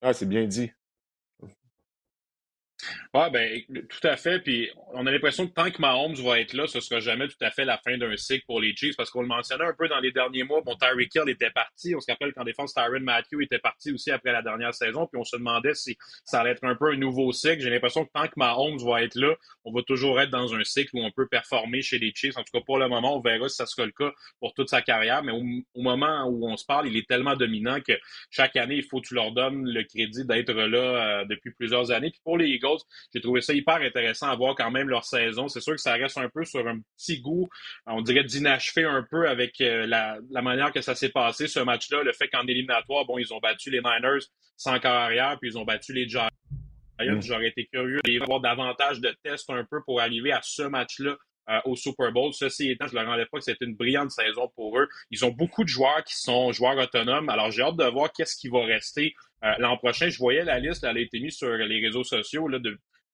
[0.02, 0.72] Ah, c'est bien dit.
[3.12, 4.38] Oui, ben, tout à fait.
[4.38, 7.42] Puis on a l'impression que tant que Mahomes va être là, ce sera jamais tout
[7.44, 9.88] à fait la fin d'un cycle pour les Chiefs parce qu'on le mentionnait un peu
[9.88, 10.60] dans les derniers mois.
[10.60, 11.92] Bon, Tyreek Hill était parti.
[11.96, 15.08] On se rappelle qu'en défense, Tyron Matthew était parti aussi après la dernière saison.
[15.08, 17.60] Puis on se demandait si ça allait être un peu un nouveau cycle.
[17.60, 20.62] J'ai l'impression que tant que Mahomes va être là, on va toujours être dans un
[20.62, 22.36] cycle où on peut performer chez les Chiefs.
[22.36, 24.70] En tout cas, pour le moment, on verra si ça sera le cas pour toute
[24.70, 25.24] sa carrière.
[25.24, 27.98] Mais au, moment où on se parle, il est tellement dominant que
[28.30, 31.90] chaque année, il faut que tu leur donnes le crédit d'être là euh, depuis plusieurs
[31.90, 32.10] années.
[32.10, 32.78] Puis pour les Eagles,
[33.14, 35.48] j'ai trouvé ça hyper intéressant à voir quand même leur saison.
[35.48, 37.48] C'est sûr que ça reste un peu sur un petit goût,
[37.86, 42.02] on dirait d'inachevé un peu avec euh, la, manière que ça s'est passé, ce match-là.
[42.02, 44.24] Le fait qu'en éliminatoire, bon, ils ont battu les Niners
[44.56, 46.28] sans carrière, puis ils ont battu les Giants.
[46.98, 47.22] Mm.
[47.22, 51.16] J'aurais été curieux d'avoir davantage de tests un peu pour arriver à ce match-là
[51.48, 52.32] euh, au Super Bowl.
[52.34, 54.88] Ceci étant, je ne leur rendais pas que c'était une brillante saison pour eux.
[55.10, 57.28] Ils ont beaucoup de joueurs qui sont joueurs autonomes.
[57.28, 60.08] Alors, j'ai hâte de voir qu'est-ce qui va rester euh, l'an prochain.
[60.08, 62.48] Je voyais la liste, elle a été mise sur les réseaux sociaux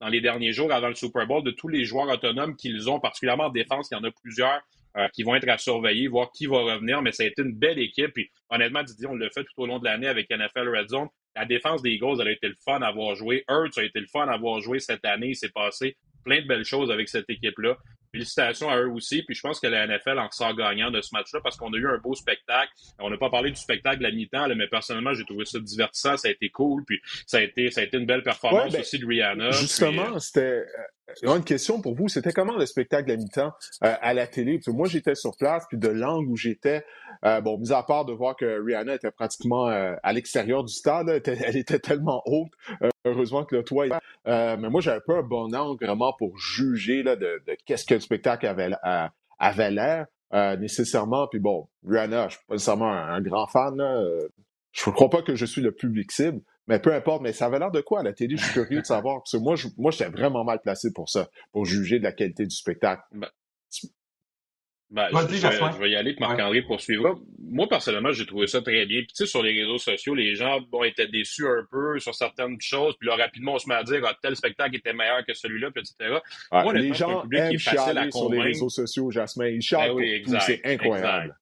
[0.00, 3.00] dans les derniers jours avant le Super Bowl de tous les joueurs autonomes qu'ils ont,
[3.00, 3.88] particulièrement en défense.
[3.90, 4.60] Il y en a plusieurs
[4.96, 7.02] euh, qui vont être à surveiller, voir qui va revenir.
[7.02, 8.12] Mais ça a été une belle équipe.
[8.14, 11.08] Puis honnêtement, Didier, on l'a fait tout au long de l'année avec NFL Red Zone.
[11.34, 13.44] La défense des Eagles, elle a été le fun à avoir joué.
[13.48, 15.28] Hurts a été le fun à avoir joué cette année.
[15.28, 17.76] Il s'est passé plein de belles choses avec cette équipe-là.
[18.16, 19.22] Félicitations à eux aussi.
[19.22, 21.76] Puis je pense que la NFL en sort gagnant de ce match-là parce qu'on a
[21.76, 22.70] eu un beau spectacle.
[22.98, 26.16] On n'a pas parlé du spectacle de la mi-temps, mais personnellement, j'ai trouvé ça divertissant.
[26.16, 26.84] Ça a été cool.
[26.84, 29.50] Puis ça a été, ça a été une belle performance ben, aussi de Rihanna.
[29.50, 30.64] Justement, euh, c'était.
[31.22, 33.52] Euh, une question pour vous, c'était comment le spectacle de la mi-temps
[33.84, 34.58] euh, à la télé?
[34.58, 36.84] Que moi, j'étais sur place, puis de l'angle où j'étais,
[37.22, 41.56] bon, mis à part de voir que Rihanna était pratiquement à l'extérieur du stade, elle
[41.56, 42.50] était, tellement haute,
[43.04, 43.86] heureusement que le toit
[44.26, 47.98] euh, mais moi, j'avais pas un bon angle vraiment pour juger là, de, qu'est-ce que
[48.06, 48.70] spectacle avait,
[49.38, 51.28] avait l'air euh, nécessairement.
[51.28, 53.76] Puis bon, Rihanna, je suis pas nécessairement un, grand fan.
[53.76, 54.02] Là.
[54.72, 57.22] Je ne crois pas que je suis le public cible, mais peu importe.
[57.22, 58.36] Mais ça avait l'air de quoi à la télé?
[58.36, 59.18] Je suis curieux de savoir.
[59.18, 62.44] Parce que moi, moi, j'étais vraiment mal placé pour ça, pour juger de la qualité
[62.44, 63.02] du spectacle.
[64.88, 67.14] Ben, ben, je, je, vais y aller que Marc-André poursuivra.
[67.40, 69.00] Moi, personnellement, j'ai trouvé ça très bien.
[69.00, 72.14] Puis, tu sais, sur les réseaux sociaux, les gens bon, étaient déçus un peu sur
[72.14, 72.94] certaines choses.
[72.98, 75.72] Puis là, rapidement, on se met à dire ah, tel spectacle était meilleur que celui-là,
[75.72, 76.20] puis etc.
[76.52, 79.48] moi, les gens aiment chialer sur les réseaux sociaux, Jasmin.
[79.48, 81.36] Ils chialent ben oui, C'est incroyable.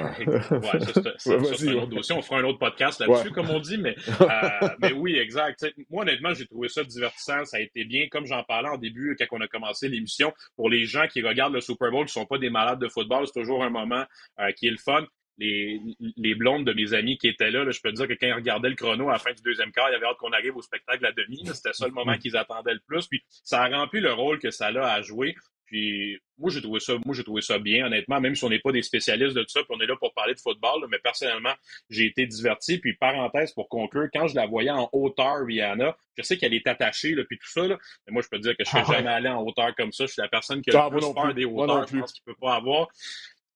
[0.00, 0.78] Ouais,
[1.18, 2.14] c'est un autre dossier.
[2.14, 3.78] On fera un autre podcast là-dessus, comme on dit.
[3.78, 5.66] Mais, euh, mais oui, exact.
[5.90, 7.44] moi, honnêtement, j'ai trouvé ça divertissant.
[7.44, 8.08] Ça a été bien.
[8.10, 11.54] Comme j'en parlais en début, quand on a commencé l'émission, pour les gens qui regardent
[11.54, 14.04] le Super Bowl, qui ne sont pas des malades de football, c'est toujours un moment
[14.40, 15.04] euh, qui est le fun.
[15.38, 15.80] Les,
[16.18, 18.34] les, blondes de mes amis qui étaient là, je peux te dire que quand ils
[18.34, 20.56] regardaient le chrono à la fin du deuxième quart, il y avait hâte qu'on arrive
[20.56, 21.42] au spectacle à demi.
[21.46, 23.08] C'était ça le moment qu'ils attendaient le plus.
[23.08, 25.34] Puis ça a rempli le rôle que ça a à jouer.
[25.72, 28.58] Puis moi, j'ai trouvé ça, moi, j'ai trouvé ça bien, honnêtement, même si on n'est
[28.58, 30.98] pas des spécialistes de tout ça, puis on est là pour parler de football, mais
[30.98, 31.54] personnellement,
[31.88, 32.76] j'ai été diverti.
[32.76, 36.66] Puis parenthèse pour conclure, quand je la voyais en hauteur, Rihanna, je sais qu'elle est
[36.66, 38.82] attachée, là, puis tout ça, là, mais moi, je peux te dire que je ne
[38.84, 40.04] serais ah jamais allé en hauteur comme ça.
[40.04, 42.32] Je suis la personne qui a le plus peur des hauteurs, je pense qu'il ne
[42.34, 42.88] peut pas avoir.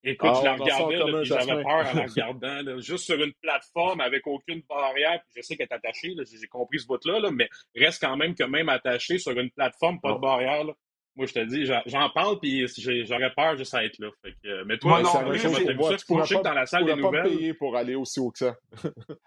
[0.02, 4.26] Écoute, je la regardais, j'avais peur en la regardant, là, juste sur une plateforme avec
[4.26, 5.20] aucune barrière.
[5.20, 8.34] Puis je sais qu'elle est attachée, j'ai compris ce bout-là, là, mais reste quand même
[8.34, 10.64] que même attachée sur une plateforme, pas de barrière.
[10.64, 10.72] Là,
[11.16, 12.66] moi, je te dis, j'en parle, puis
[13.06, 14.08] j'aurais peur juste à être là.
[14.22, 15.48] Fait que, mais toi, moi, non, plus, ça,
[15.96, 17.22] tu pourrais pas, dans la salle des nouvelles.
[17.22, 18.56] pas payer pour aller aussi haut que ça.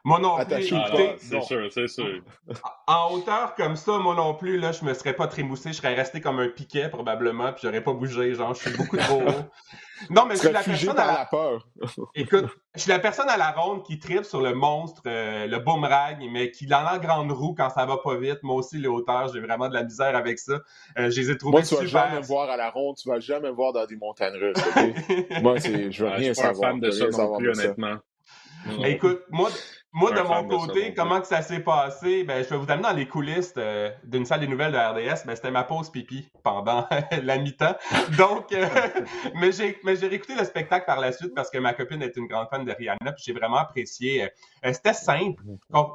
[0.04, 0.74] Moi non plus.
[0.74, 2.22] Ah, c'est sûr, c'est sûr.
[2.88, 5.70] En hauteur comme ça, moi non plus, là, je me serais pas trémoussé.
[5.70, 8.34] Je serais resté comme un piquet, probablement, puis j'aurais pas bougé.
[8.36, 9.26] Genre, je suis beaucoup trop haut.
[10.10, 11.26] Non, mais je suis la personne à la...
[11.26, 11.68] peur.
[12.16, 15.60] Écoute, je suis la personne à la ronde qui tripe sur le monstre, euh, le
[15.60, 18.40] boomerang, mais qui dans la grande roue quand ça va pas vite.
[18.44, 20.60] Moi aussi, les hauteurs, j'ai vraiment de la misère avec ça.
[20.98, 23.10] Euh, je les ai trouvés Moi, tu vas jamais me voir à la ronde, tu
[23.10, 24.58] vas jamais me voir dans des montagnes russes.
[25.42, 26.34] Moi, je veux rien savoir.
[26.34, 27.98] Je suis pas fan de ça non plus, honnêtement.
[28.84, 29.50] Écoute, moi,
[29.92, 32.24] moi, de mon côté, comment que ça s'est passé?
[32.24, 33.56] Ben, je vais vous amener dans les coulisses
[34.04, 35.26] d'une salle des nouvelles de RDS.
[35.26, 36.88] Ben, c'était ma pause pipi pendant
[37.24, 37.76] la mi-temps.
[38.16, 38.68] Donc, euh,
[39.36, 42.48] mais j'ai réécouté le spectacle par la suite parce que ma copine est une grande
[42.50, 43.14] fan de Rihanna.
[43.14, 44.30] Puis j'ai vraiment apprécié.
[44.64, 45.42] Euh, c'était simple.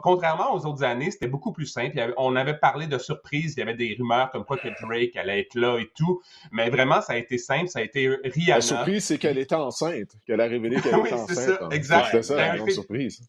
[0.02, 2.14] contrairement aux autres années, c'était beaucoup plus simple.
[2.16, 3.54] on avait parlé de surprise.
[3.56, 6.20] Il y avait des rumeurs comme quoi que Drake allait être là et tout.
[6.50, 7.68] Mais vraiment, ça a été simple.
[7.68, 8.56] Ça a été Rihanna.
[8.56, 10.16] La surprise, c'est qu'elle était enceinte.
[10.26, 11.58] Qu'elle a révélé qu'elle était enceinte.
[11.60, 12.06] Ça, exact.
[12.06, 13.20] C'était ça, la grande surprise.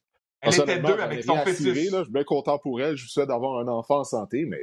[0.46, 1.64] Elle était deux avec son fils.
[1.64, 2.96] je suis bien content pour elle.
[2.96, 4.60] Je vous souhaite d'avoir un enfant en santé, mais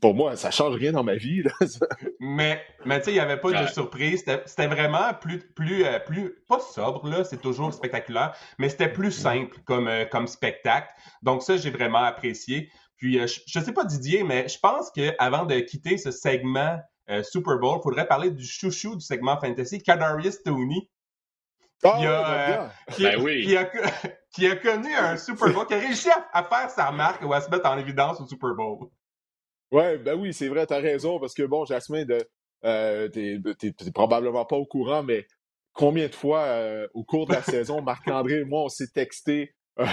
[0.00, 1.42] pour moi, ça change rien dans ma vie.
[2.20, 4.24] mais mais tu sais, il n'y avait pas de surprise.
[4.46, 9.08] C'était vraiment plus, plus, euh, plus, pas sobre, là, c'est toujours spectaculaire, mais c'était plus
[9.08, 9.22] mm.
[9.22, 10.88] simple comme, euh, comme spectacle.
[11.22, 12.70] Donc ça, j'ai vraiment apprécié.
[12.96, 16.78] Puis, euh, je ne sais pas Didier, mais je pense qu'avant de quitter ce segment
[17.24, 20.88] Super Bowl, il faudrait parler du chouchou du segment fantasy, Kadarius Tony.
[21.82, 23.44] Ah, qui, a, ben oui.
[23.44, 23.68] qui, a,
[24.32, 27.40] qui a connu un Super Bowl, qui a réussi à, faire sa marque ou à
[27.40, 28.88] se mettre en évidence au Super Bowl.
[29.72, 32.28] Ouais, ben oui, c'est vrai, t'as raison, parce que bon, Jasmine, de,
[32.64, 33.40] euh, t'es,
[33.94, 35.26] probablement pas au courant, mais
[35.72, 39.54] combien de fois euh, au cours de la saison, Marc-André et moi, on s'est texté
[39.78, 39.84] euh,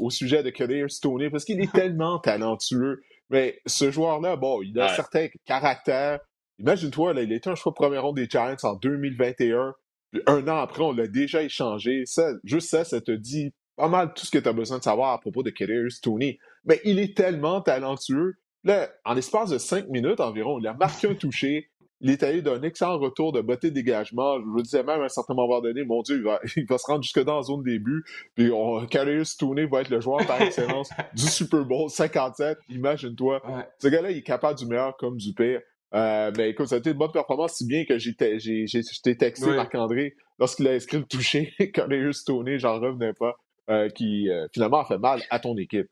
[0.00, 3.02] au sujet de Kadir Stoney, parce qu'il est tellement talentueux.
[3.30, 6.20] Mais ce joueur-là, bon, il a certains caractères.
[6.58, 9.74] Imagine-toi, là, il était un choix premier rond des Giants en 2021.
[10.12, 12.04] Puis un an après, on l'a déjà échangé.
[12.06, 14.82] Ça, juste ça, ça te dit pas mal tout ce que tu as besoin de
[14.82, 16.38] savoir à propos de Kadarius Tony.
[16.64, 18.34] Mais il est tellement talentueux.
[18.64, 21.70] Là, en l'espace de cinq minutes environ, il a marqué un touché.
[22.00, 24.38] Il est allé d'un excellent retour de beauté de dégagement.
[24.38, 26.78] Je vous disais même à un certain moment donné, mon Dieu, il va, il va
[26.78, 28.04] se rendre jusque dans la zone début.
[28.34, 28.50] Puis
[28.90, 32.58] Kadarius Tony va être le joueur par excellence du Super Bowl 57.
[32.70, 33.42] Imagine-toi.
[33.78, 35.60] Ce gars-là, il est capable du meilleur comme du pire.
[35.94, 40.14] Euh, mais écoute, ça a été une bonne performance, si bien que j'ai texté Marc-André
[40.38, 43.36] lorsqu'il a inscrit le toucher, Kadarius Tony, j'en revenais pas.
[43.68, 45.90] Euh, qui euh, finalement a fait mal à ton équipe.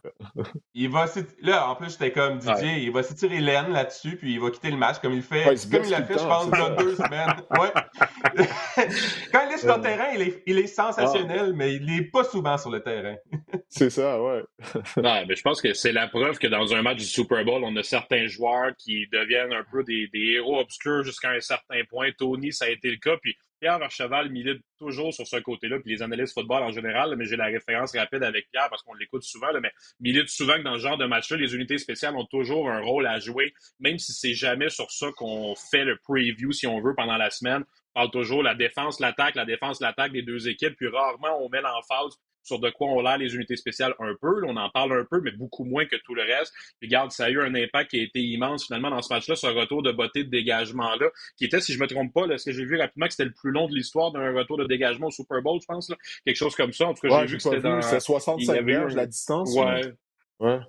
[0.74, 1.06] il va
[1.42, 4.70] là, en plus, j'étais comme Didier, il va s'étirer l'aine là-dessus, puis il va quitter
[4.70, 6.94] le match comme il fait, comme il l'a fait, je pense, il y a deux
[6.94, 7.34] semaines.
[7.58, 7.72] Ouais.
[9.32, 11.52] Quand il est sur le terrain, il est, il est sensationnel, ah.
[11.52, 13.16] mais il n'est pas souvent sur le terrain.
[13.68, 14.44] c'est ça, ouais.
[14.96, 17.62] non, mais je pense que c'est la preuve que dans un match du Super Bowl,
[17.64, 21.80] on a certains joueurs qui deviennent un peu des, des héros obscurs jusqu'à un certain
[21.88, 22.10] point.
[22.16, 25.94] Tony, ça a été le cas, puis Pierre Archeval milite toujours sur ce côté-là, puis
[25.94, 29.22] les analystes football en général, mais j'ai la référence rapide avec Pierre parce qu'on l'écoute
[29.22, 32.68] souvent, mais milite souvent que dans ce genre de match-là, les unités spéciales ont toujours
[32.68, 36.66] un rôle à jouer, même si c'est jamais sur ça qu'on fait le preview, si
[36.66, 37.64] on veut, pendant la semaine.
[37.94, 41.48] On parle toujours la défense, l'attaque, la défense, l'attaque des deux équipes, puis rarement on
[41.48, 44.44] met l'emphase sur de quoi on l'air les unités spéciales un peu.
[44.46, 46.52] on en parle un peu, mais beaucoup moins que tout le reste.
[46.78, 49.34] Puis, regarde, ça a eu un impact qui a été immense finalement dans ce match-là,
[49.34, 52.44] ce retour de beauté de dégagement-là, qui était, si je me trompe pas, là, ce
[52.44, 55.08] que j'ai vu rapidement, que c'était le plus long de l'histoire d'un retour de dégagement
[55.08, 55.88] au Super Bowl, je pense.
[55.88, 55.96] Là.
[56.24, 56.86] Quelque chose comme ça.
[56.86, 57.80] En tout cas, j'ai vu que c'était dans.
[57.82, 58.64] C'est 65
[58.94, 59.54] la distance.
[59.54, 59.92] Ouais.
[60.40, 60.60] Ouais.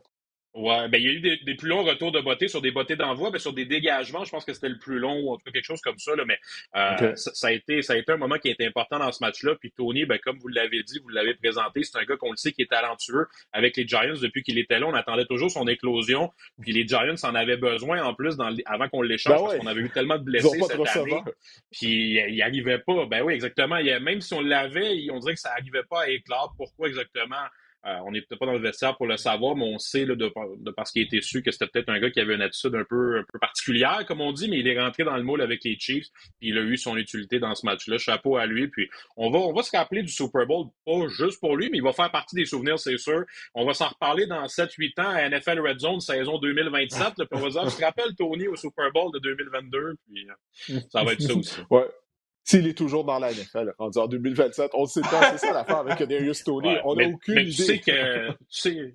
[0.56, 2.96] Ouais, ben il y a eu des, plus longs retours de beauté sur des beautés
[2.96, 5.44] d'envoi, mais sur des dégagements, je pense que c'était le plus long, ou en tout
[5.44, 6.16] cas quelque chose comme ça.
[6.16, 6.40] Là, mais
[6.78, 9.22] euh, ça, a été, ça a été un moment qui a été important dans ce
[9.22, 9.56] match-là.
[9.60, 12.38] Puis Tony, ben, comme vous l'avez dit, vous l'avez présenté, c'est un gars qu'on le
[12.38, 14.88] sait qui est talentueux avec les Giants depuis qu'il était là.
[14.88, 16.32] On attendait toujours son éclosion.
[16.62, 19.68] Puis les Giants en avaient besoin en plus dans, avant qu'on l'échange ben parce qu'on
[19.68, 21.22] avait eu tellement de blessés cette année.
[21.70, 23.06] Puis il arrivait pas.
[23.08, 23.76] Ben oui, exactement.
[23.76, 26.54] Il, même si on l'avait, on dirait que ça arrivait pas à éclore.
[26.58, 27.44] Pourquoi exactement?
[27.86, 30.16] Euh, on n'est peut-être pas dans le vestiaire pour le savoir, mais on sait là,
[30.16, 32.74] de, de, parce qu'il était su que c'était peut-être un gars qui avait une attitude
[32.76, 35.42] un peu, un peu particulière, comme on dit, mais il est rentré dans le moule
[35.42, 36.08] avec les Chiefs,
[36.40, 37.98] puis il a eu son utilité dans ce match-là.
[37.98, 38.68] Chapeau à lui.
[38.68, 41.78] Puis on va, on va se rappeler du Super Bowl, pas juste pour lui, mais
[41.78, 43.24] il va faire partie des souvenirs, c'est sûr.
[43.54, 47.00] On va s'en reparler dans 7-8 ans à NFL Red Zone saison 2027.
[47.18, 47.40] Là, puis
[47.76, 51.62] te rappelle Tony au Super Bowl de 2022, puis euh, ça va être ça aussi.
[52.46, 54.72] s'il est toujours dans la NFL, rendu en 2027.
[54.76, 56.76] On sait pas, c'est ça l'affaire avec Darius Tony.
[56.86, 57.52] on n'a aucune idée.
[57.52, 58.94] Tu sais que, tu sais,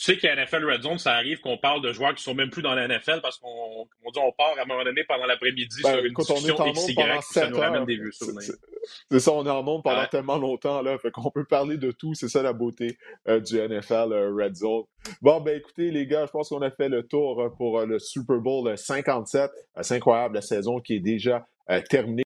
[0.00, 2.48] tu sais qu'à NFL Red Zone, ça arrive qu'on parle de joueurs qui sont même
[2.48, 5.82] plus dans la NFL parce qu'on dit on part à un moment donné pendant l'après-midi
[5.82, 8.54] ben, sur une discussion on est XY, ça nous ramène des vieux souvenirs.
[9.10, 11.92] C'est ça, on est en monde pendant tellement longtemps, là, fait qu'on peut parler de
[11.92, 12.96] tout, c'est ça la beauté
[13.28, 14.84] euh, du NFL euh, Red Zone.
[15.20, 17.98] Bon, ben écoutez les gars, je pense qu'on a fait le tour euh, pour le
[17.98, 19.50] Super Bowl 57.
[19.82, 21.46] C'est incroyable la saison qui est déjà
[21.90, 22.24] terminée.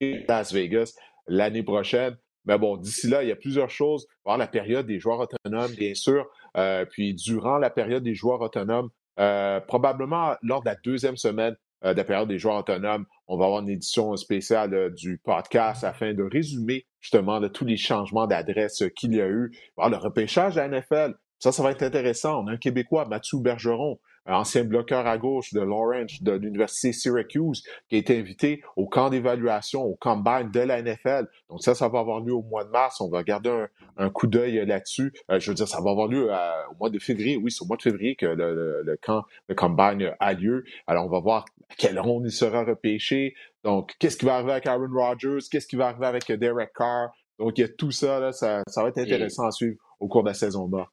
[0.00, 0.94] Las Vegas
[1.26, 2.16] l'année prochaine.
[2.44, 4.06] Mais bon, d'ici là, il y a plusieurs choses.
[4.26, 6.26] Il la période des joueurs autonomes, bien sûr.
[6.56, 8.88] Euh, puis durant la période des joueurs autonomes,
[9.20, 13.36] euh, probablement lors de la deuxième semaine euh, de la période des joueurs autonomes, on
[13.36, 18.82] va avoir une édition spéciale du podcast afin de résumer justement tous les changements d'adresse
[18.96, 19.52] qu'il y a eu.
[19.76, 22.42] le repêchage de la NFL, ça, ça va être intéressant.
[22.42, 27.62] On a un Québécois, Mathieu Bergeron, ancien bloqueur à gauche de Lawrence de l'Université Syracuse,
[27.88, 31.26] qui a été invité au camp d'évaluation, au combine de la NFL.
[31.48, 33.00] Donc ça, ça va avoir lieu au mois de mars.
[33.00, 33.66] On va garder
[33.96, 35.12] un, coup d'œil là-dessus.
[35.30, 36.36] Euh, je veux dire, ça va avoir lieu euh,
[36.70, 37.36] au mois de février.
[37.36, 40.64] Oui, c'est au mois de février que le, camp, le combine a lieu.
[40.86, 43.34] Alors, on va voir à quelle ronde il sera repêché.
[43.64, 45.38] Donc, qu'est-ce qui va arriver avec Aaron Rodgers?
[45.50, 47.10] Qu'est-ce qui va arriver avec Derek Carr?
[47.38, 50.08] Donc, il y a tout ça, là, ça, ça va être intéressant à suivre au
[50.08, 50.88] cours de la saison bas.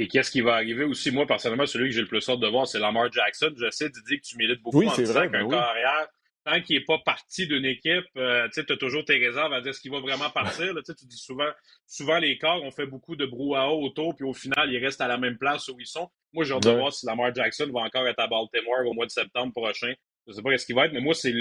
[0.00, 2.46] Et qu'est-ce qui va arriver aussi, moi, personnellement, celui que j'ai le plus hâte de
[2.46, 3.52] voir, c'est Lamar Jackson.
[3.56, 6.06] Je sais, Didier, que tu milites beaucoup oui, en disant qu'un ben carrière,
[6.44, 9.74] tant qu'il n'est pas parti d'une équipe, euh, tu as toujours tes réserves à dire
[9.74, 10.72] ce qu'il va vraiment partir.
[10.72, 11.48] Là, tu dis souvent,
[11.88, 15.08] souvent les corps, on fait beaucoup de brouhaha autour, puis au final, ils restent à
[15.08, 16.08] la même place où ils sont.
[16.32, 19.06] Moi, j'ai hâte de voir si Lamar Jackson va encore être à Baltimore au mois
[19.06, 19.92] de septembre prochain.
[20.28, 21.34] Je ne sais pas ce qu'il va être, mais moi, c'est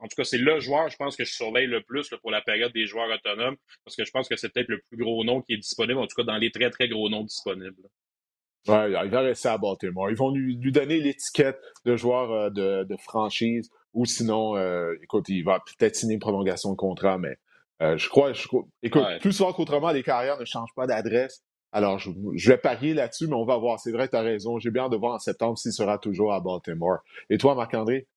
[0.00, 2.40] en tout cas, c'est le joueur, je pense, que je surveille le plus pour la
[2.40, 5.42] période des joueurs autonomes, parce que je pense que c'est peut-être le plus gros nom
[5.42, 7.88] qui est disponible, en tout cas dans les très, très gros noms disponibles.
[8.68, 10.10] Ouais, il va rester à Baltimore.
[10.10, 15.42] Ils vont lui, donner l'étiquette de joueur euh, de, franchise ou sinon, euh, écoute, il
[15.42, 17.36] va peut-être signer une prolongation de contrat, mais
[17.82, 18.46] euh, je crois, je
[18.82, 21.42] écoute, plus souvent qu'autrement, les carrières ne changent pas d'adresse.
[21.72, 22.10] Alors, je,
[22.48, 23.78] vais parier là-dessus, mais on va voir.
[23.78, 24.58] C'est vrai, tu as raison.
[24.58, 26.98] J'ai bien hâte de voir en septembre s'il sera toujours à Baltimore.
[27.30, 28.08] Et toi, Marc-André?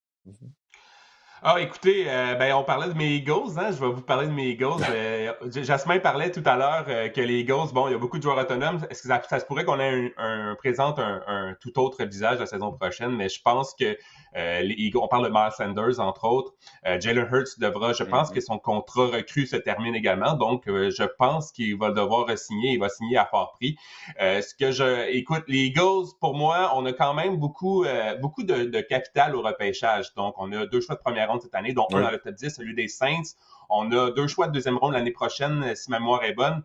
[1.45, 3.69] Ah, écoutez, euh, ben, on parlait de mes Eagles, hein?
[3.71, 4.77] je vais vous parler de mes Eagles.
[4.93, 8.17] Euh, Jasmin parlait tout à l'heure euh, que les Eagles, bon, il y a beaucoup
[8.17, 8.79] de joueurs autonomes.
[8.89, 12.45] Est-ce que ça, se pourrait qu'on ait un, un présente un, tout autre visage la
[12.45, 13.11] saison prochaine?
[13.11, 13.97] Mais je pense que
[14.35, 16.53] les Eagles, on parle de Miles Sanders, entre autres.
[16.99, 18.33] Jalen Hurts devra, je pense mm-hmm.
[18.33, 20.33] que son contrat recru se termine également.
[20.33, 22.73] Donc, je pense qu'il va devoir signer.
[22.73, 23.75] Il va signer à fort prix.
[24.19, 27.85] ce que je, écoute, les Eagles, pour moi, on a quand même beaucoup,
[28.21, 30.13] beaucoup de, de capital au repêchage.
[30.15, 32.49] Donc, on a deux choix de première cette année, dont un dans le top 10,
[32.49, 33.35] celui des Saints.
[33.69, 36.63] On a deux choix de deuxième ronde l'année prochaine, si ma mémoire est bonne.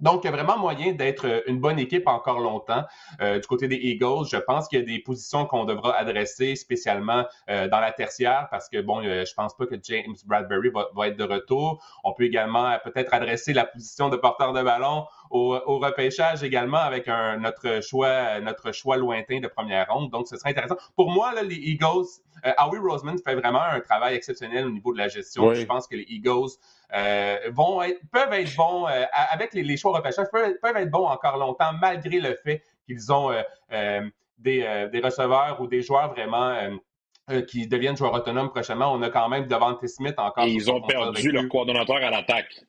[0.00, 2.84] Donc, il y a vraiment moyen d'être euh, une bonne équipe encore longtemps.
[3.20, 6.56] Euh, du côté des Eagles, je pense qu'il y a des positions qu'on devra adresser
[6.56, 10.88] spécialement euh, dans la tertiaire parce que, bon, je pense pas que James Bradbury va,
[10.94, 11.82] va être de retour.
[12.02, 16.78] On peut également peut-être adresser la position de porteur de ballon au, au repêchage également
[16.78, 20.10] avec un, notre, choix, notre choix lointain de première ronde.
[20.10, 20.76] Donc, ce serait intéressant.
[20.94, 22.06] Pour moi, là, les Eagles,
[22.58, 25.52] Howie Roseman fait vraiment un travail exceptionnel au niveau de la gestion.
[25.52, 26.50] Je pense que les Eagles
[26.94, 27.80] euh, vont
[28.12, 31.72] peuvent être bons euh, avec les, les, choix repêchage, peuvent, peuvent, être bons encore longtemps,
[31.80, 33.32] malgré le fait qu'ils ont
[33.72, 34.00] euh,
[34.38, 36.54] des, des, receveurs ou des joueurs vraiment
[37.48, 38.92] qui deviennent joueurs autonomes prochainement.
[38.92, 40.44] On a quand même Devante Smith encore.
[40.44, 42.64] Et ils ont perdu leur coordonnateur à l'attaque.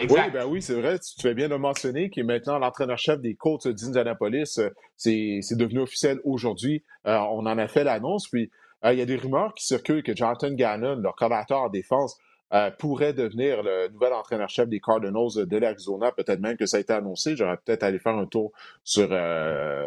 [0.00, 0.98] Oui, ben oui, c'est vrai.
[0.98, 4.60] Tu, fais bien de mentionner qu'il est maintenant l'entraîneur-chef des Colts d'Indianapolis.
[4.96, 6.84] C'est devenu officiel aujourd'hui.
[7.04, 8.28] on en a fait l'annonce.
[8.28, 8.50] Puis,
[8.84, 12.18] il y a des rumeurs qui circulent que Jonathan Gannon, leur coordinateur en défense,
[12.54, 16.12] euh, pourrait devenir le nouvel entraîneur-chef des Cardinals de l'Arizona.
[16.12, 17.34] Peut-être même que ça a été annoncé.
[17.34, 18.52] J'aurais peut-être allé faire un tour
[18.84, 19.84] sur, euh,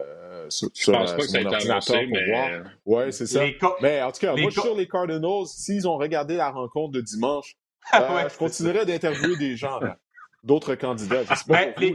[0.49, 2.25] sur, Je pense euh, pas que ça a été annoncé, pour mais...
[2.29, 2.49] voir.
[2.85, 3.45] Ouais, c'est ça.
[3.81, 5.45] Mais en tout cas, moi, je suis sur les Cardinals.
[5.45, 7.55] S'ils ont regardé la rencontre de dimanche,
[7.93, 9.79] euh, je continuerai d'interviewer des gens.
[10.41, 11.23] D'autres candidats.
[11.47, 11.93] Ben, les,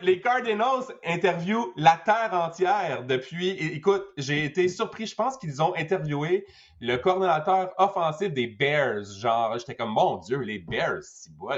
[0.00, 3.50] les, Cardinals interviewent la terre entière depuis.
[3.50, 5.04] Écoute, j'ai été surpris.
[5.04, 6.46] Je pense qu'ils ont interviewé
[6.80, 9.04] le coordonnateur offensif des Bears.
[9.04, 11.50] Genre, j'étais comme, mon Dieu, les Bears, c'est bon.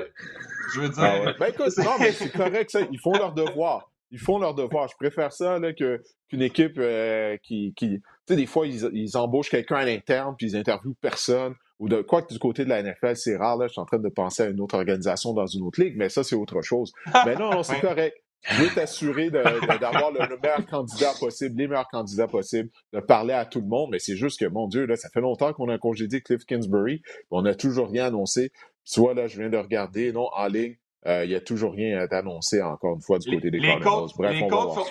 [0.75, 1.05] Je veux dire.
[1.05, 2.81] Ah ben écoute, non, mais c'est correct, ça.
[2.91, 3.89] Ils font leur devoir.
[4.11, 4.89] Ils font leur devoir.
[4.89, 7.73] Je préfère ça qu'une équipe euh, qui.
[7.77, 8.01] qui...
[8.01, 11.89] Tu sais, des fois, ils, ils embauchent quelqu'un à l'interne puis ils interviewent personne ou
[11.89, 13.99] de quoi que du côté de la NFL, c'est rare, là, je suis en train
[13.99, 16.93] de penser à une autre organisation dans une autre ligue, mais ça, c'est autre chose.
[17.27, 18.17] mais non, non c'est correct.
[18.43, 23.47] Je veux t'assurer d'avoir le, meilleur candidat possible, les meilleurs candidats possibles, de parler à
[23.47, 25.79] tout le monde, mais c'est juste que, mon Dieu, là, ça fait longtemps qu'on a
[25.79, 27.03] congédié Cliff Kingsbury,
[27.33, 28.53] on n'a toujours rien annoncé.
[28.85, 30.77] Soit là, je viens de regarder, non, en ligne,
[31.07, 34.11] euh, il n'y a toujours rien d'annoncé encore une fois du côté des les Cardinals.
[34.17, 34.87] Bref, les on va voir.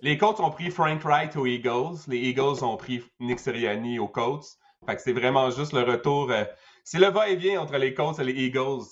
[0.00, 1.98] Les Colts ont pris Frank Wright aux Eagles.
[2.08, 4.58] Les Eagles ont pris Nick Sirianni aux Colts.
[4.86, 6.30] Fait que c'est vraiment juste le retour.
[6.30, 6.44] Euh,
[6.84, 8.84] c'est le va-et-vient entre les Colts et les Eagles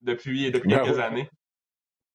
[0.00, 1.30] depuis, depuis ben quelques années.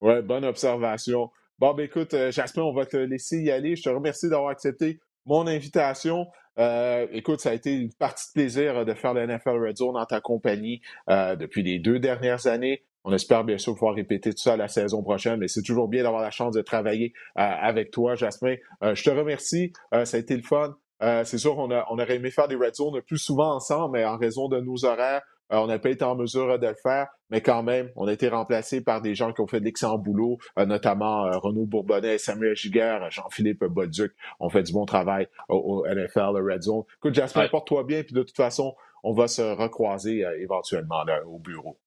[0.01, 1.31] Ouais, bonne observation.
[1.57, 3.75] Bon, ben écoute, euh, Jasmin, on va te laisser y aller.
[3.75, 6.27] Je te remercie d'avoir accepté mon invitation.
[6.59, 9.95] Euh, écoute, ça a été une partie de plaisir de faire le NFL Red Zone
[9.95, 12.83] en ta compagnie depuis les deux dernières années.
[13.03, 16.03] On espère bien sûr pouvoir répéter tout ça la saison prochaine, mais c'est toujours bien
[16.03, 18.55] d'avoir la chance de travailler avec toi, Jasmin.
[18.81, 19.71] je te remercie.
[19.91, 20.75] ça a été le fun.
[21.01, 24.05] Euh, c'est sûr, on, on aurait aimé faire des red zones plus souvent ensemble, mais
[24.05, 25.21] en raison de nos horaires,
[25.53, 28.13] euh, on n'a pas été en mesure de le faire, mais quand même, on a
[28.13, 32.17] été remplacé par des gens qui ont fait de l'excellent boulot, euh, notamment Renaud Bourbonnais,
[32.17, 36.83] Samuel Giguère, Jean-Philippe Bolduc ont fait du bon travail au, NFL, le Red Zone.
[36.97, 41.77] Écoute, Jasper, porte-toi bien, puis de toute façon, on va se recroiser éventuellement au bureau.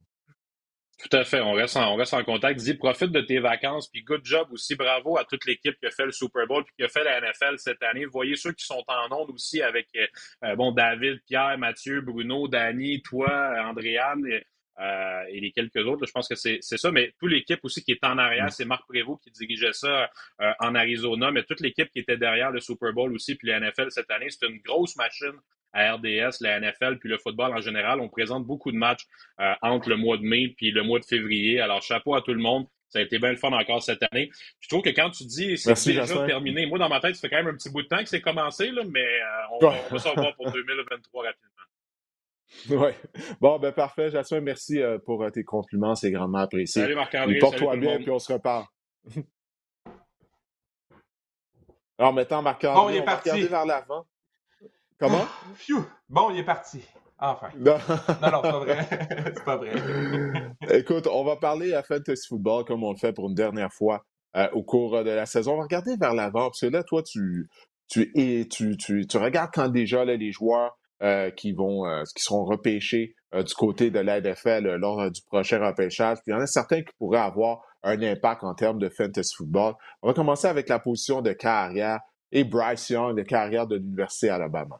[1.02, 1.40] Tout à fait.
[1.40, 2.60] On reste en, on reste en contact.
[2.60, 4.74] Dis, profite de tes vacances, puis good job aussi.
[4.74, 7.20] Bravo à toute l'équipe qui a fait le Super Bowl puis qui a fait la
[7.20, 8.04] NFL cette année.
[8.04, 10.06] Vous voyez ceux qui sont en onde aussi avec euh,
[10.44, 14.24] euh, bon David, Pierre, Mathieu, Bruno, Danny, toi, Andréane.
[14.80, 16.06] Euh, et les quelques autres.
[16.06, 18.50] je pense que c'est ça, mais toute l'équipe aussi qui est en arrière, mm.
[18.50, 22.50] c'est Marc Prévost qui dirigeait ça euh, en Arizona, mais toute l'équipe qui était derrière
[22.50, 25.38] le Super Bowl aussi, puis la NFL cette année, c'est une grosse machine
[25.72, 28.00] à RDS, la NFL, puis le football en général.
[28.00, 29.06] On présente beaucoup de matchs
[29.40, 31.60] euh, entre le mois de mai puis le mois de février.
[31.60, 32.66] Alors, chapeau à tout le monde.
[32.88, 34.30] Ça a été bien le fun encore cette année.
[34.58, 37.28] Je trouve que quand tu dis c'est déjà terminé, moi dans ma tête, ça fait
[37.28, 39.06] quand même un petit bout de temps que c'est commencé, là, mais
[39.52, 41.50] on, on, va s'en voir pour 2023 rapidement.
[42.68, 42.90] Oui.
[43.40, 44.10] Bon, ben parfait.
[44.10, 45.94] Jasmin, merci euh, pour euh, tes compliments.
[45.94, 46.82] C'est grandement apprécié.
[46.82, 47.38] Salut Marc-André.
[47.38, 48.64] Porte-toi bien, puis on se reparle.
[51.98, 53.28] Alors maintenant, Marc-André, est parti.
[53.28, 54.04] va regarder vers l'avant.
[55.00, 55.24] Comment?
[56.08, 56.80] Bon, il est parti.
[57.18, 57.48] Enfin.
[57.58, 58.88] Non, non, c'est pas vrai.
[59.34, 59.72] c'est pas vrai.
[60.70, 64.04] Écoute, on va parler à Fantasy Football comme on le fait pour une dernière fois
[64.36, 65.54] euh, au cours de la saison.
[65.54, 67.48] On va regarder vers l'avant, parce que là, toi, tu,
[67.88, 68.12] tu,
[68.50, 72.44] tu, tu, tu regardes quand déjà là, les joueurs euh, qui vont euh, qui seront
[72.44, 76.18] repêchés euh, du côté de l'ADFL lors du prochain repêchage.
[76.18, 79.34] Puis il y en a certains qui pourraient avoir un impact en termes de fantasy
[79.34, 79.76] football.
[80.02, 82.00] On va commencer avec la position de carrière
[82.32, 84.78] et Bryce Young de carrière de l'Université Alabama.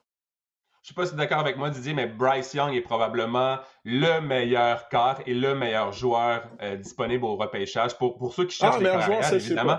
[0.82, 3.58] Je sais pas si tu es d'accord avec moi, Didier, mais Bryce Young est probablement
[3.84, 8.76] le meilleur quart et le meilleur joueur disponible au repêchage pour, pour ceux qui cherchent
[8.76, 9.78] ah, les carrières, évidemment.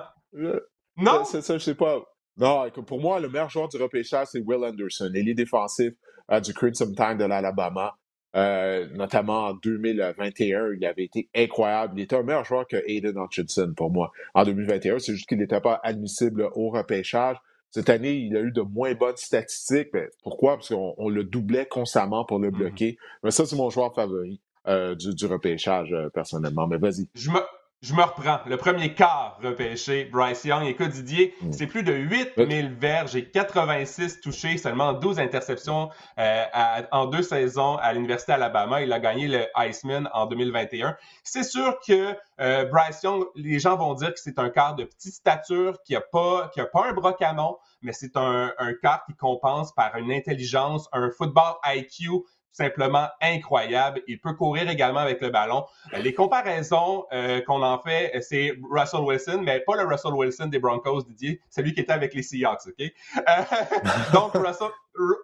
[0.97, 1.23] non?
[1.25, 2.01] C'est ça, je sais pas.
[2.37, 5.93] Non, pour moi, le meilleur joueur du repêchage, c'est Will Anderson, l'ailier défensif
[6.31, 7.97] euh, du Crimson Tide de l'Alabama.
[8.33, 11.99] Euh, notamment en 2021, il avait été incroyable.
[11.99, 14.99] Il était un meilleur joueur que Aiden Hutchinson pour moi en 2021.
[14.99, 17.35] C'est juste qu'il n'était pas admissible au repêchage.
[17.71, 19.89] Cette année, il a eu de moins bonnes statistiques.
[19.93, 20.57] Mais pourquoi?
[20.57, 22.55] Parce qu'on le doublait constamment pour le mm-hmm.
[22.55, 22.97] bloquer.
[23.23, 26.67] Mais ça, c'est mon joueur favori euh, du, repêchage, personnellement.
[26.67, 27.07] Mais vas-y.
[27.15, 27.39] Je me,
[27.81, 28.39] je me reprends.
[28.45, 30.65] Le premier quart repêché, Bryce Young.
[30.65, 31.51] Écoute, Didier, mm.
[31.51, 36.45] c'est plus de 8000 verges et 86 touchés, seulement 12 interceptions euh,
[36.91, 38.83] en deux saisons à l'Université Alabama.
[38.83, 40.95] Il a gagné le Iceman en 2021.
[41.23, 44.83] C'est sûr que euh, Bryce Young, les gens vont dire que c'est un quart de
[44.83, 48.73] petite stature, qui n'a pas, qui a pas un bras canon, mais c'est un, un
[48.75, 54.01] quart qui compense par une intelligence, un football IQ simplement incroyable.
[54.07, 55.65] Il peut courir également avec le ballon.
[55.93, 60.47] Euh, les comparaisons euh, qu'on en fait, c'est Russell Wilson, mais pas le Russell Wilson
[60.47, 62.79] des Broncos, Didier, celui qui était avec les Seahawks, OK?
[62.81, 63.21] Euh,
[64.13, 64.69] donc, Russell,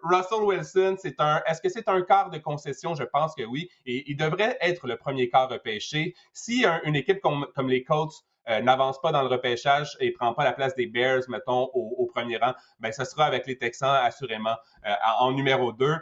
[0.02, 1.42] Russell Wilson, c'est un.
[1.46, 2.94] Est-ce que c'est un quart de concession?
[2.94, 3.68] Je pense que oui.
[3.84, 6.14] Et il devrait être le premier quart repêché.
[6.32, 10.42] Si une équipe comme, comme les Colts n'avance pas dans le repêchage et prend pas
[10.42, 14.56] la place des Bears, mettons, au, premier rang, ben ce sera avec les Texans, assurément,
[15.18, 15.98] en numéro 2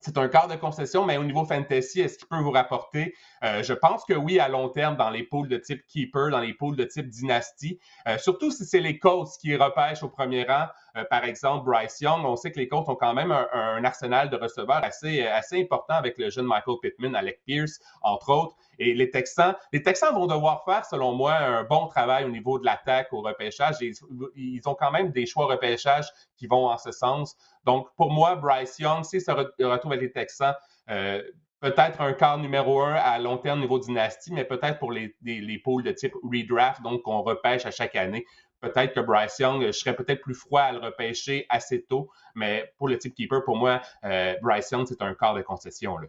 [0.00, 3.14] c'est un quart de concession, mais au niveau fantasy, est-ce qu'il peut vous rapporter?
[3.44, 6.40] Euh, je pense que oui, à long terme, dans les pools de type keeper, dans
[6.40, 10.44] les pools de type dynastie, euh, surtout si c'est les Colts qui repêchent au premier
[10.44, 10.66] rang,
[10.96, 14.30] euh, par exemple, Bryce Young, on sait que les Colts ont quand même un, arsenal
[14.30, 18.56] de receveurs assez, assez important avec le jeune Michael Pittman, Alec Pierce, entre autres.
[18.80, 22.58] Et les Texans, les Texans vont devoir faire, selon moi, un bon travail au niveau
[22.58, 23.76] de l'attaque au repêchage.
[23.80, 23.94] Ils,
[24.36, 27.36] ils ont quand même des choix repêchage qui vont en ce sens.
[27.64, 30.54] Donc, pour moi, Bryce Young, s'il se retrouve avec les Texans,
[30.90, 31.22] euh,
[31.60, 35.58] peut-être un quart numéro un à long terme niveau dynastie, mais peut-être pour les, les,
[35.58, 38.24] pools de type redraft, donc qu'on repêche à chaque année.
[38.60, 42.72] Peut-être que Bryce Young, je serais peut-être plus froid à le repêcher assez tôt, mais
[42.76, 45.96] pour le type keeper, pour moi, euh, Bryce Young, c'est un quart de concession.
[45.98, 46.08] Là.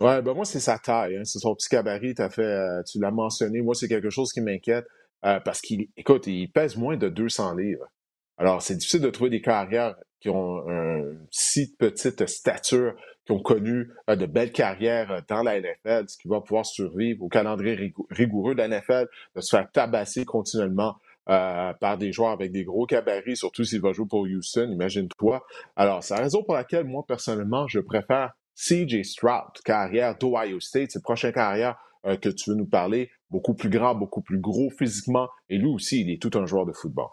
[0.00, 1.16] Ouais, ben moi, c'est sa taille.
[1.16, 1.24] Hein.
[1.24, 3.62] C'est son petit fait, euh, tu l'as mentionné.
[3.62, 4.86] Moi, c'est quelque chose qui m'inquiète
[5.22, 7.86] parce qu'il, écoute, il pèse moins de 200 livres.
[8.36, 13.40] Alors, c'est difficile de trouver des carrières qui ont une si petite stature, qui ont
[13.40, 17.28] connu euh, de belles carrières euh, dans la NFL, ce qui va pouvoir survivre au
[17.28, 20.96] calendrier rigoureux de la NFL, de se faire tabasser continuellement
[21.30, 25.44] euh, par des joueurs avec des gros cabarets, surtout s'il va jouer pour Houston, imagine-toi.
[25.74, 30.90] Alors, c'est la raison pour laquelle, moi, personnellement, je préfère CJ Stroud, carrière d'Ohio State,
[30.92, 31.76] c'est prochaine carrière
[32.20, 36.02] que tu veux nous parler, beaucoup plus grand, beaucoup plus gros physiquement, et lui aussi,
[36.02, 37.08] il est tout un joueur de football.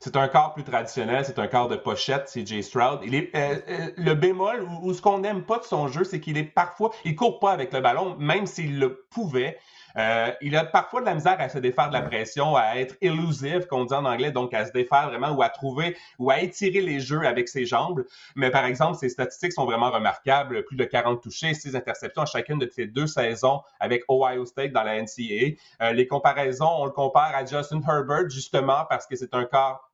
[0.00, 3.00] C'est un corps plus traditionnel, c'est un corps de pochette, c'est Jay Stroud.
[3.04, 6.20] Il est, euh, euh, le bémol ou, ce qu'on n'aime pas de son jeu, c'est
[6.20, 9.58] qu'il est parfois, il court pas avec le ballon, même s'il le pouvait.
[9.96, 12.96] Euh, il a parfois de la misère à se défaire de la pression, à être
[13.00, 16.40] elusive, qu'on dit en anglais, donc à se défaire vraiment ou à trouver ou à
[16.40, 18.04] étirer les jeux avec ses jambes.
[18.34, 20.64] Mais par exemple, ses statistiques sont vraiment remarquables.
[20.64, 24.72] Plus de 40 touchés, 6 interceptions à chacune de ces deux saisons avec Ohio State
[24.72, 25.56] dans la NCAA.
[25.82, 29.90] Euh, les comparaisons, on le compare à Justin Herbert justement parce que c'est un corps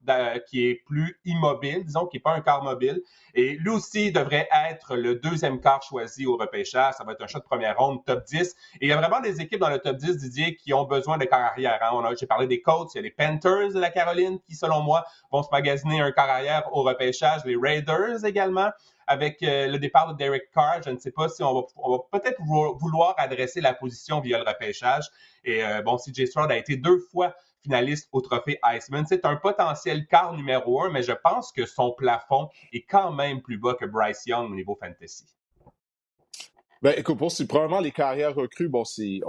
[0.49, 3.03] qui est plus immobile, disons, qui n'est pas un corps mobile.
[3.35, 6.95] Et lui aussi devrait être le deuxième quart choisi au repêchage.
[6.95, 8.55] Ça va être un choix de première ronde, top 10.
[8.81, 11.19] Et il y a vraiment des équipes dans le top 10, Didier, qui ont besoin
[11.19, 11.79] de carrière.
[11.83, 12.15] Hein.
[12.19, 15.05] J'ai parlé des Colts, il y a les Panthers de la Caroline qui, selon moi,
[15.31, 17.45] vont se magasiner un carrière au repêchage.
[17.45, 18.71] Les Raiders également
[19.07, 22.41] avec euh, le départ de Derek Carr, je ne sais pas si on va, peut-être
[22.43, 25.09] vouloir adresser la position via le repêchage.
[25.45, 29.05] Et euh, bon, CJ Stroud a été deux fois finaliste au trophée Iceman.
[29.07, 33.41] C'est un potentiel quart numéro un, mais je pense que son plafond est quand même
[33.41, 35.27] plus bas que Bryce Young au niveau fantasy.
[36.83, 39.21] Ben, écoute, pour probablement les carrières recrues, bon, c'est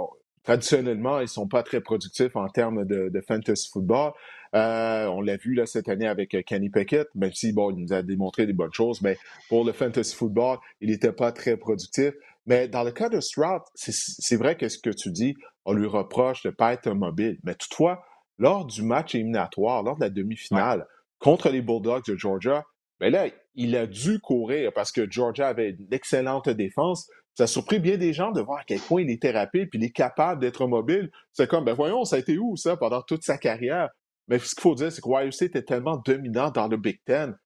[0.44, 4.12] traditionnellement, ils sont pas très productifs en termes de, fantasy football.
[4.54, 7.82] Euh, on l'a vu là, cette année avec euh, Kenny Pickett, même si bon, il
[7.82, 9.18] nous a démontré des bonnes choses, mais
[9.48, 12.12] pour le fantasy football, il n'était pas très productif.
[12.46, 15.34] Mais dans le cas de Stroud, c'est vrai que ce que tu dis,
[15.64, 17.38] on lui reproche de ne pas être mobile.
[17.42, 18.04] Mais toutefois,
[18.38, 20.86] lors du match éliminatoire, lors de la demi-finale,
[21.18, 22.64] contre les Bulldogs de Georgia,
[23.00, 27.08] ben là, il a dû courir parce que Georgia avait une excellente défense.
[27.34, 29.78] Ça a surpris bien des gens de voir à quel point il était rapide puis
[29.78, 31.10] il est capable d'être mobile.
[31.32, 33.90] C'est comme, ben voyons, ça a été où ça pendant toute sa carrière?
[34.28, 37.36] Mais ce qu'il faut dire, c'est que YUC était tellement dominant dans le Big Ten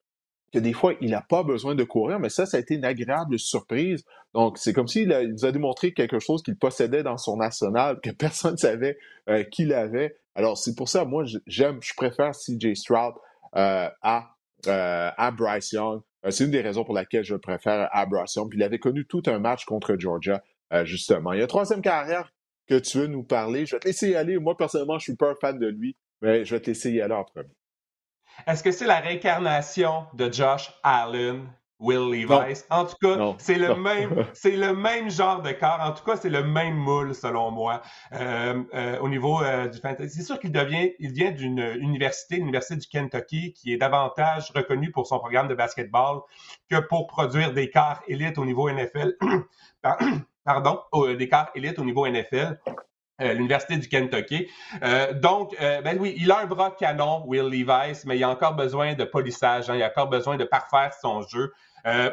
[0.53, 2.84] que des fois, il n'a pas besoin de courir, mais ça, ça a été une
[2.84, 4.05] agréable surprise.
[4.34, 8.11] Donc, c'est comme s'il nous a démontré quelque chose qu'il possédait dans son arsenal, que
[8.18, 10.16] personne ne savait euh, qu'il avait.
[10.34, 13.14] Alors, c'est pour ça, moi, j'aime, je préfère CJ Stroud
[13.57, 14.30] euh, à,
[14.66, 16.01] euh, à Bryce Young.
[16.31, 18.49] C'est une des raisons pour laquelle je préfère Young.
[18.51, 20.43] Puis il avait connu tout un match contre Georgia,
[20.85, 21.33] justement.
[21.33, 22.33] Il y a une troisième carrière
[22.66, 23.66] que tu veux nous parler.
[23.66, 24.39] Je vais te laisser y aller.
[24.39, 27.01] Moi, personnellement, je suis pas un fan de lui, mais je vais te laisser y
[27.01, 27.55] aller en premier.
[28.47, 31.47] Est-ce que c'est la réincarnation de Josh Allen,
[31.81, 32.64] Will Levis?
[32.70, 35.79] En tout cas, c'est le même, c'est le même genre de corps.
[35.81, 39.79] En tout cas, c'est le même moule selon moi euh, euh, au niveau euh, du
[39.79, 40.16] fantasy.
[40.16, 44.91] C'est sûr qu'il devient, il vient d'une université, l'université du Kentucky, qui est davantage reconnue
[44.91, 46.20] pour son programme de basketball
[46.68, 49.16] que pour produire des quarts élites au niveau NFL.
[50.45, 50.81] Pardon,
[51.16, 52.59] des quarts élites au niveau NFL.
[53.20, 54.49] l'Université du Kentucky.
[55.16, 58.95] donc, ben oui, il a un bras canon, Will Levis, mais il a encore besoin
[58.95, 61.53] de polissage, hein, il a encore besoin de parfaire son jeu.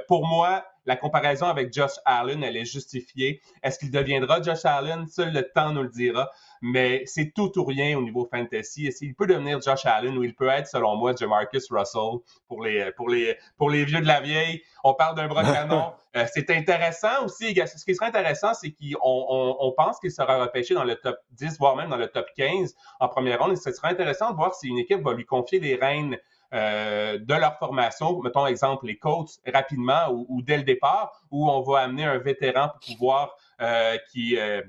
[0.07, 3.41] Pour moi, la comparaison avec Josh Allen, elle est justifiée.
[3.63, 5.07] Est-ce qu'il deviendra Josh Allen?
[5.07, 6.31] Seul le temps nous le dira.
[6.61, 8.91] Mais c'est tout ou rien au niveau fantasy.
[9.01, 12.91] Il peut devenir Josh Allen ou il peut être, selon moi, Jamarcus Russell pour les,
[12.95, 14.61] pour les, pour les vieux de la vieille.
[14.83, 15.93] On parle d'un bras canon.
[16.15, 17.53] Euh, c'est intéressant aussi.
[17.53, 21.57] Ce qui serait intéressant, c'est qu'on on, pense qu'il sera repêché dans le top 10,
[21.59, 23.51] voire même dans le top 15 en première ronde.
[23.51, 26.17] Et ce serait intéressant de voir si une équipe va lui confier les rênes
[26.55, 31.61] euh, de leur formation, mettons exemple les coachs rapidement ou, dès le départ, où on
[31.61, 34.61] va amener un vétéran pour pouvoir euh, euh,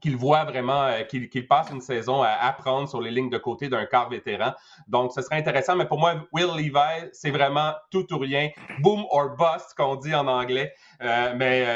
[0.00, 3.86] qu'il voit vraiment, qu'il passe une saison à apprendre sur les lignes de côté d'un
[3.86, 4.52] quart vétéran.
[4.86, 5.74] Donc, ce serait intéressant.
[5.74, 8.50] Mais pour moi, Will Levi, c'est vraiment tout ou rien.
[8.78, 10.74] Boom or bust, qu'on dit en anglais.
[11.00, 11.66] mais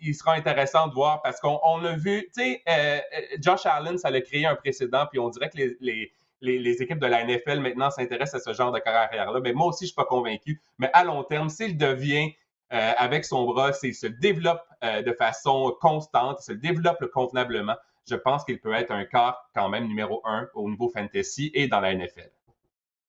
[0.00, 3.04] il sera intéressant de voir parce qu'on a vu, tu sais,
[3.38, 6.12] Josh Allen, ça a créé un précédent, puis on dirait que les,
[6.42, 9.40] équipes de la NFL maintenant s'intéressent à ce genre de carrière-là.
[9.40, 10.60] Mais moi aussi, je ne suis pas convaincu.
[10.78, 12.32] Mais à long terme, s'il devient
[12.72, 17.76] euh, avec son bras, s'il se développe euh, de façon constante, s'il se développe convenablement,
[18.08, 21.68] je pense qu'il peut être un quart quand même numéro un au niveau fantasy et
[21.68, 22.30] dans la NFL.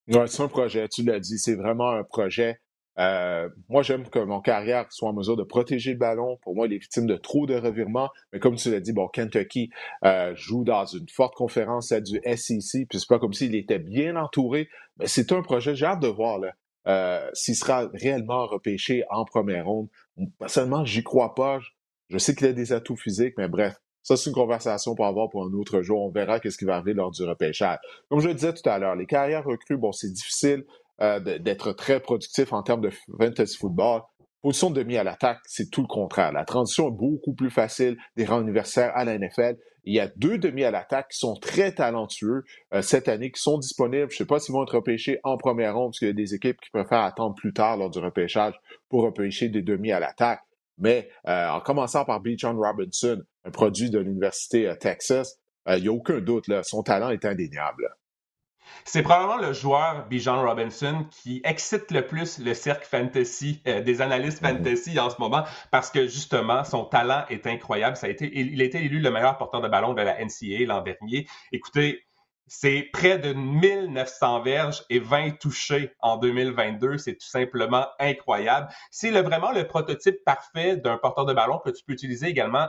[0.08, 2.60] C'est un projet, tu l'as dit, c'est vraiment un projet.
[3.00, 6.38] Euh, moi, j'aime que mon carrière soit en mesure de protéger le ballon.
[6.42, 8.10] Pour moi, il est victime de trop de revirements.
[8.32, 9.70] Mais comme tu l'as dit, bon, Kentucky
[10.06, 13.80] euh, joue dans une forte conférence à du SEC, puis c'est pas comme s'il était
[13.80, 14.70] bien entouré.
[15.00, 16.54] Mais c'est un projet, j'ai hâte de voir là,
[16.88, 19.88] euh, s'il sera réellement repêché en première ronde.
[20.40, 21.60] Personnellement, j'y crois pas.
[22.10, 25.30] Je sais qu'il a des atouts physiques, mais bref, ça, c'est une conversation pour avoir
[25.30, 26.02] pour un autre jour.
[26.04, 27.80] On verra qu'est-ce qui va arriver lors du repêchage.
[28.10, 30.66] Comme je le disais tout à l'heure, les carrières recrues, bon, c'est difficile.
[31.02, 34.02] Euh, d'être très productif en termes de fantasy football.
[34.44, 36.32] Position de demi à l'attaque, c'est tout le contraire.
[36.32, 39.58] La transition est beaucoup plus facile des rangs universitaires à la NFL.
[39.86, 42.44] Il y a deux demi à l'attaque qui sont très talentueux
[42.76, 44.12] euh, cette année, qui sont disponibles.
[44.12, 46.14] Je ne sais pas s'ils vont être repêchés en première ronde, parce qu'il y a
[46.14, 48.54] des équipes qui préfèrent attendre plus tard lors du repêchage
[48.90, 50.42] pour repêcher des demi à l'attaque.
[50.78, 52.30] Mais euh, en commençant par B.
[52.38, 57.10] John Robinson, un produit de l'Université Texas, il n'y a aucun doute, là, son talent
[57.10, 57.90] est indéniable.
[58.86, 64.02] C'est probablement le joueur Bijan Robinson qui excite le plus le cercle fantasy, euh, des
[64.02, 64.58] analystes mhm.
[64.58, 67.96] fantasy en ce moment, parce que justement, son talent est incroyable.
[67.96, 70.66] Ça a été, il a été élu le meilleur porteur de ballon de la NCAA
[70.68, 71.28] l'an dernier.
[71.52, 72.06] Écoutez,
[72.48, 76.98] c'est près de 1900 verges et 20 touchés en 2022.
[76.98, 78.68] C'est tout simplement incroyable.
[78.92, 82.68] C'est vraiment le prototype parfait d'un porteur de ballon que tu peux utiliser également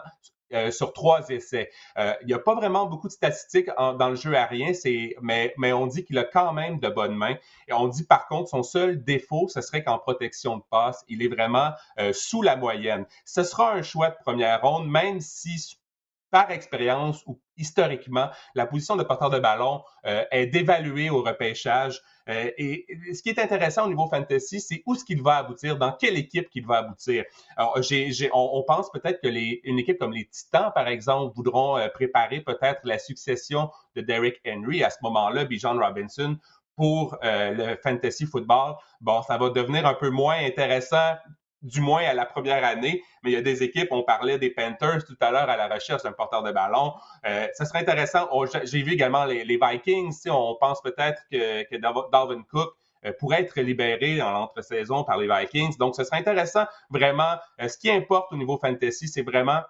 [0.53, 1.71] euh, sur trois essais.
[1.99, 4.73] Euh, il n'y a pas vraiment beaucoup de statistiques dans le jeu aérien,
[5.23, 7.37] mais, mais on dit qu'il a quand même de bonnes mains.
[7.69, 11.23] Et on dit par contre, son seul défaut, ce serait qu'en protection de passe, il
[11.23, 13.07] est vraiment euh, sous la moyenne.
[13.25, 15.79] Ce sera un choix de première ronde, même si
[16.35, 22.01] par expérience ou historiquement, la position de porteur de ballon euh, est dévaluée au repêchage.
[22.29, 25.79] Euh, et, ce qui est intéressant au niveau fantasy, c'est où ce qu'il va aboutir,
[25.79, 27.23] dans quelle équipe qu'il va aboutir.
[27.57, 27.79] Alors,
[28.33, 32.41] on, pense peut-être que les, une équipe comme les Titans, par exemple, voudront euh, préparer
[32.41, 34.83] peut-être la succession de Derrick Henry.
[34.83, 36.37] À ce moment-là, Bijan Robinson
[36.75, 41.15] pour le fantasy football, bon, ça va devenir un peu moins intéressant
[41.65, 43.03] du moins à la première année.
[43.23, 45.67] Mais il y a des équipes, on parlait des Panthers tout à l'heure à la
[45.67, 46.93] recherche d'un porteur de ballon.
[47.27, 48.29] Euh, ça serait intéressant.
[48.65, 50.15] J'ai vu également les, Vikings.
[50.29, 55.27] On pense peut-être que, que Dalvin Cook euh, pourrait être libéré en l'entre-saison par les
[55.27, 55.77] Vikings.
[55.79, 56.65] Donc, ce serait intéressant.
[56.91, 59.61] Vraiment, euh, ce qui importe au niveau fantasy, c'est vraiment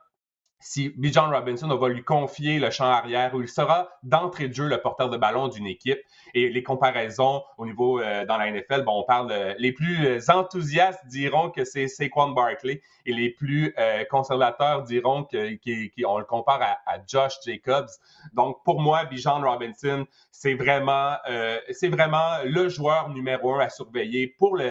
[0.64, 4.66] si Bijan Robinson va lui confier le champ arrière où il sera d'entrée de jeu
[4.66, 5.98] le porteur de ballon d'une équipe.
[6.32, 10.30] Et les comparaisons au niveau euh, dans la NFL, bon, on parle euh, les plus
[10.30, 16.62] enthousiastes diront que c'est Saquon Barkley et les plus euh, conservateurs diront qu'on le compare
[16.62, 17.90] à, Josh Jacobs.
[18.32, 21.16] Donc pour moi, Bijan Robinson, c'est vraiment
[21.70, 24.70] c'est vraiment le joueur numéro un à surveiller pour le,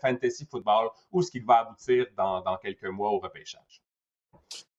[0.00, 3.82] fantasy football où ce qu'il va aboutir dans, dans quelques mois au repêchage.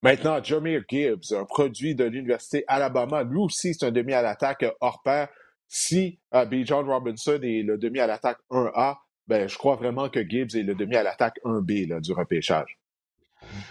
[0.03, 4.65] Maintenant, Jameer Gibbs, un produit de l'Université Alabama, lui aussi, c'est un demi à l'attaque
[4.79, 5.27] hors pair.
[5.67, 6.65] Si euh, B.
[6.65, 8.97] John Robinson est le demi à l'attaque 1A,
[9.27, 12.80] ben, je crois vraiment que Gibbs est le demi à l'attaque 1B là, du repêchage.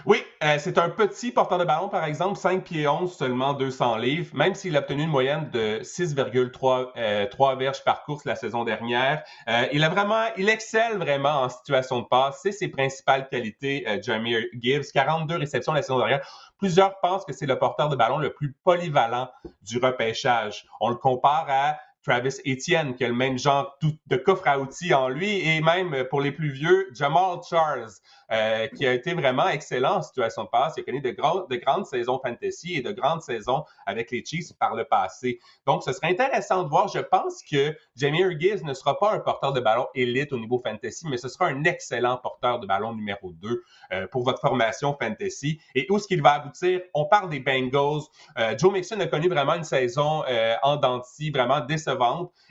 [0.07, 3.97] Oui, euh, c'est un petit porteur de ballon, par exemple, 5 pieds 11, seulement 200
[3.99, 8.65] livres, même s'il a obtenu une moyenne de 6,3 euh, verges par course la saison
[8.65, 9.23] dernière.
[9.49, 12.41] Euh, il a vraiment, il excelle vraiment en situation de passe.
[12.43, 14.93] C'est ses principales qualités, Jameer Gibbs.
[14.93, 16.27] 42 réceptions la saison dernière.
[16.59, 19.31] Plusieurs pensent que c'est le porteur de ballon le plus polyvalent
[19.63, 20.67] du repêchage.
[20.81, 24.95] On le compare à Travis Etienne, qui a le même genre de coffre à outils
[24.95, 27.91] en lui, et même pour les plus vieux, Jamal Charles,
[28.33, 30.75] euh, qui a été vraiment excellent en situation de passe.
[30.77, 34.53] Il a connu de, de grandes saisons fantasy et de grandes saisons avec les Chiefs
[34.59, 35.41] par le passé.
[35.67, 36.89] Donc, ce serait intéressant de voir.
[36.89, 40.61] Je pense que Jamie Gibbs ne sera pas un porteur de ballon élite au niveau
[40.65, 44.97] fantasy, mais ce sera un excellent porteur de ballon numéro 2 euh, pour votre formation
[45.01, 45.61] fantasy.
[45.75, 46.81] Et où est-ce qu'il va aboutir?
[46.95, 48.03] On parle des Bengals.
[48.39, 50.23] Euh, Joe Mixon a connu vraiment une saison
[50.63, 51.90] en denti, vraiment décevante.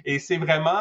[0.05, 0.79] Et c'est vraiment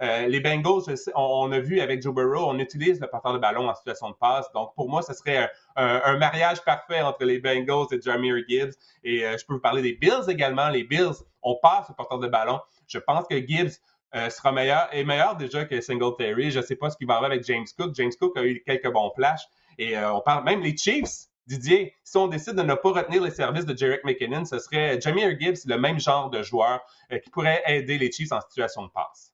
[0.00, 0.82] les Bengals,
[1.14, 4.14] on, a vu avec Joe Burrow, on utilise le porteur de ballon en situation de
[4.14, 4.50] passe.
[4.52, 8.74] Donc, pour moi, ce serait un, mariage parfait entre les Bengals et Jameer Gibbs.
[9.04, 10.68] Et euh, je peux vous parler des Bills également.
[10.68, 12.60] Les Bills, on passe au porteur de ballon.
[12.88, 13.80] Je pense que Gibbs
[14.14, 16.50] euh, sera meilleur, et meilleur déjà que Singletary.
[16.50, 17.94] Je ne sais pas ce qui va arriver avec James Cook.
[17.94, 19.46] James Cook a eu quelques bons flashs.
[19.78, 21.28] Et euh, on parle même les Chiefs.
[21.46, 25.00] Didier, si on décide de ne pas retenir les services de Jarek McKinnon, ce serait
[25.00, 26.80] Jameer Gibbs, le même genre de joueur
[27.22, 29.32] qui pourrait aider les Chiefs en situation de passe.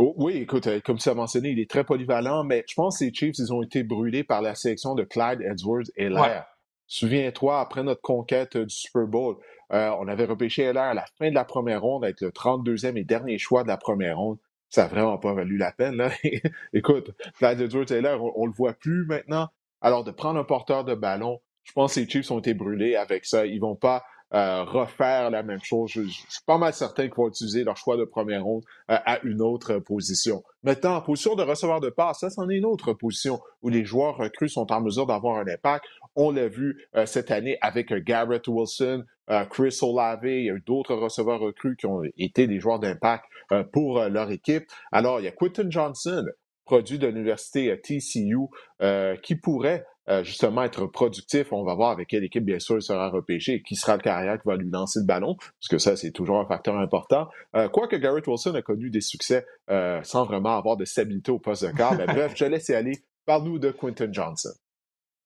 [0.00, 3.00] Oh, oui, écoute, euh, comme tu as mentionné, il est très polyvalent, mais je pense
[3.00, 6.46] que les Chiefs, ils ont été brûlés par la sélection de Clyde Edwards et l'air.
[6.86, 9.38] Souviens-toi, après notre conquête euh, du Super Bowl,
[9.72, 12.96] euh, on avait repêché Heller à la fin de la première ronde avec le 32e
[12.96, 14.38] et dernier choix de la première ronde.
[14.70, 15.96] Ça n'a vraiment pas valu la peine.
[15.96, 16.10] Là.
[16.72, 19.48] Écoute, Clyde Edwards et l'air, on, ne le voit plus maintenant.
[19.80, 22.96] Alors, de prendre un porteur de ballon, je pense que les Chiefs ont été brûlés
[22.96, 23.46] avec ça.
[23.46, 24.02] Ils vont pas
[24.34, 25.90] euh, refaire la même chose.
[25.90, 29.20] Je, suis pas mal certain qu'ils vont utiliser leur choix de première ronde euh, à
[29.22, 30.42] une autre position.
[30.62, 33.86] Maintenant, en position de receveur de passe, ça, c'en est une autre position où les
[33.86, 35.86] joueurs recrues sont en mesure d'avoir un impact.
[36.14, 39.04] On l'a vu euh, cette année avec Garrett Wilson,
[39.50, 43.26] Chris Olave, il y a d'autres receveurs recrues qui ont été des joueurs d'impact
[43.74, 44.64] pour leur équipe.
[44.90, 46.24] Alors, il y a Quinton Johnson,
[46.68, 48.48] produit de l'université TCU,
[49.22, 51.52] qui pourrait euh, justement être productif.
[51.52, 54.00] On va voir avec quelle équipe, bien sûr, il sera repêché et qui sera le
[54.00, 57.28] carrière qui va lui lancer le ballon, parce que ça, c'est toujours un facteur important.
[57.54, 61.38] Euh, quoique Garrett Wilson a connu des succès euh, sans vraiment avoir de stabilité au
[61.38, 61.94] poste de quart.
[61.94, 62.92] Mais bref, je laisse y aller.
[63.26, 64.52] Parle-nous de Quinton Johnson.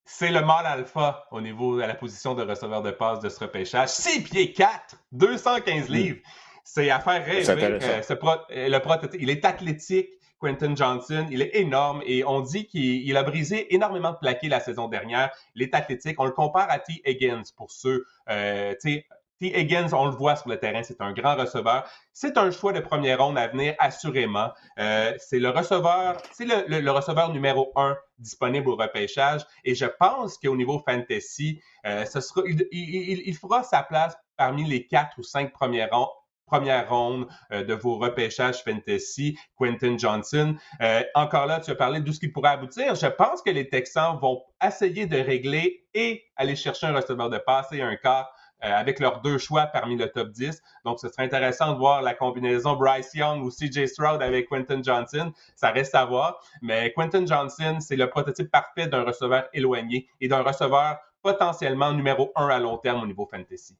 [0.04, 3.38] C'est le mal alpha au niveau de la position de receveur de passe de ce
[3.38, 3.88] repêchage.
[3.88, 5.92] 6 pieds 4, 215 mm.
[5.92, 6.20] livres.
[6.64, 7.44] C'est à faire rêver.
[7.44, 10.08] le prototype, il est athlétique,
[10.42, 11.26] Quentin Johnson.
[11.30, 15.30] Il est énorme et on dit qu'il a brisé énormément de plaqués la saison dernière.
[15.54, 16.18] Il est athlétique.
[16.18, 17.00] On le compare à T.
[17.06, 19.06] Higgins pour ceux, euh, T.
[19.40, 21.84] Higgins, on le voit sur le terrain, c'est un grand receveur.
[22.12, 24.50] C'est un choix de première ronde à venir, assurément.
[24.78, 29.42] Euh, c'est le receveur, c'est le, receveur numéro un disponible au repêchage.
[29.64, 32.04] Et je pense qu'au niveau fantasy, euh,
[32.70, 36.08] il, fera sa place parmi les quatre ou cinq premières rondes
[36.52, 40.54] première ronde euh, de vos repêchages fantasy, Quentin Johnson.
[40.82, 42.94] Euh, encore là, tu as parlé d'où ce qui pourrait aboutir.
[42.94, 47.38] Je pense que les Texans vont essayer de régler et aller chercher un receveur de
[47.38, 48.30] passe et un quart
[48.64, 50.62] euh, avec leurs deux choix parmi le top 10.
[50.84, 54.82] Donc, ce serait intéressant de voir la combinaison Bryce Young ou CJ Stroud avec Quentin
[54.82, 55.32] Johnson.
[55.56, 56.38] Ça reste à voir.
[56.60, 62.30] Mais Quentin Johnson, c'est le prototype parfait d'un receveur éloigné et d'un receveur potentiellement numéro
[62.36, 63.78] un à long terme au niveau fantasy.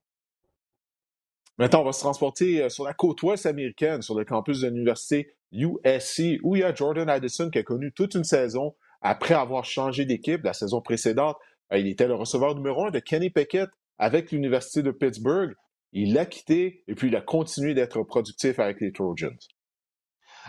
[1.59, 4.69] Maintenant, on va se transporter euh, sur la côte ouest américaine, sur le campus de
[4.69, 9.35] l'université USC, où il y a Jordan Addison qui a connu toute une saison après
[9.35, 10.43] avoir changé d'équipe.
[10.45, 11.37] La saison précédente,
[11.73, 15.55] euh, il était le receveur numéro un de Kenny Pickett avec l'université de Pittsburgh.
[15.93, 19.37] Il l'a quitté et puis il a continué d'être productif avec les Trojans.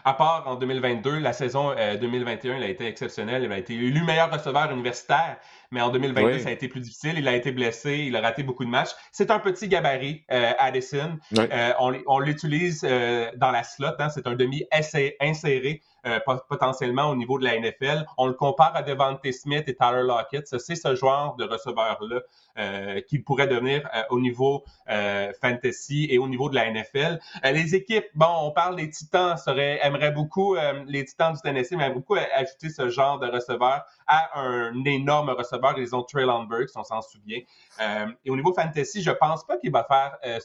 [0.05, 3.43] À part en 2022, la saison 2021, euh, il a été exceptionnel.
[3.43, 5.37] Il a été élu meilleur receveur universitaire,
[5.74, 7.15] mais en 2022, ça a été plus difficile.
[7.17, 8.91] Il a été blessé, il a raté beaucoup de matchs.
[9.11, 11.17] C'est un petit gabarit, euh, Addison.
[11.38, 13.88] Euh, on, l'utilise dans la slot.
[13.99, 14.09] Hein.
[14.09, 14.63] C'est un demi
[15.19, 15.82] inséré.
[16.49, 18.05] potentiellement au niveau de la NFL.
[18.17, 20.47] On le compare à Devante Smith et Tyler Lockett.
[20.59, 24.63] C'est ce genre de receveur-là qui pourrait devenir au niveau
[25.41, 27.19] fantasy et au niveau de la NFL.
[27.43, 31.74] les équipes, bon, on parle des Titans, seraient aimerait beaucoup, euh, les Titans du Tennessee
[31.74, 35.62] aimeraient beaucoup ajouter ce genre de receveur à un énorme receveur.
[35.78, 37.39] Ils ont Traylon Burks, on s'en souvient.
[37.82, 40.39] Euh, et au niveau fantasy, je pense pas qu'il va faire euh,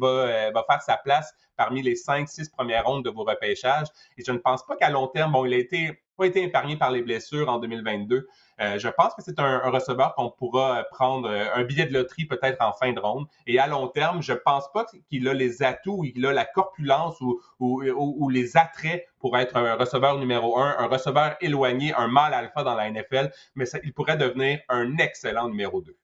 [0.00, 3.88] va, va faire sa place parmi les 5-6 premières rondes de vos repêchages.
[4.16, 6.76] Et je ne pense pas qu'à long terme, bon, il a été pas été épargné
[6.76, 8.26] par les blessures en 2022.
[8.60, 12.24] Euh, je pense que c'est un, receveur qu'on pourra prendre euh, un billet de loterie
[12.24, 13.26] peut-être en fin de ronde.
[13.46, 17.20] Et à long terme, je pense pas qu'il a les atouts, il a la corpulence
[17.20, 22.62] ou, les attraits pour être un receveur numéro un, un receveur éloigné, un mâle alpha
[22.62, 25.96] dans la NFL, mais il pourrait devenir un excellent numéro 2.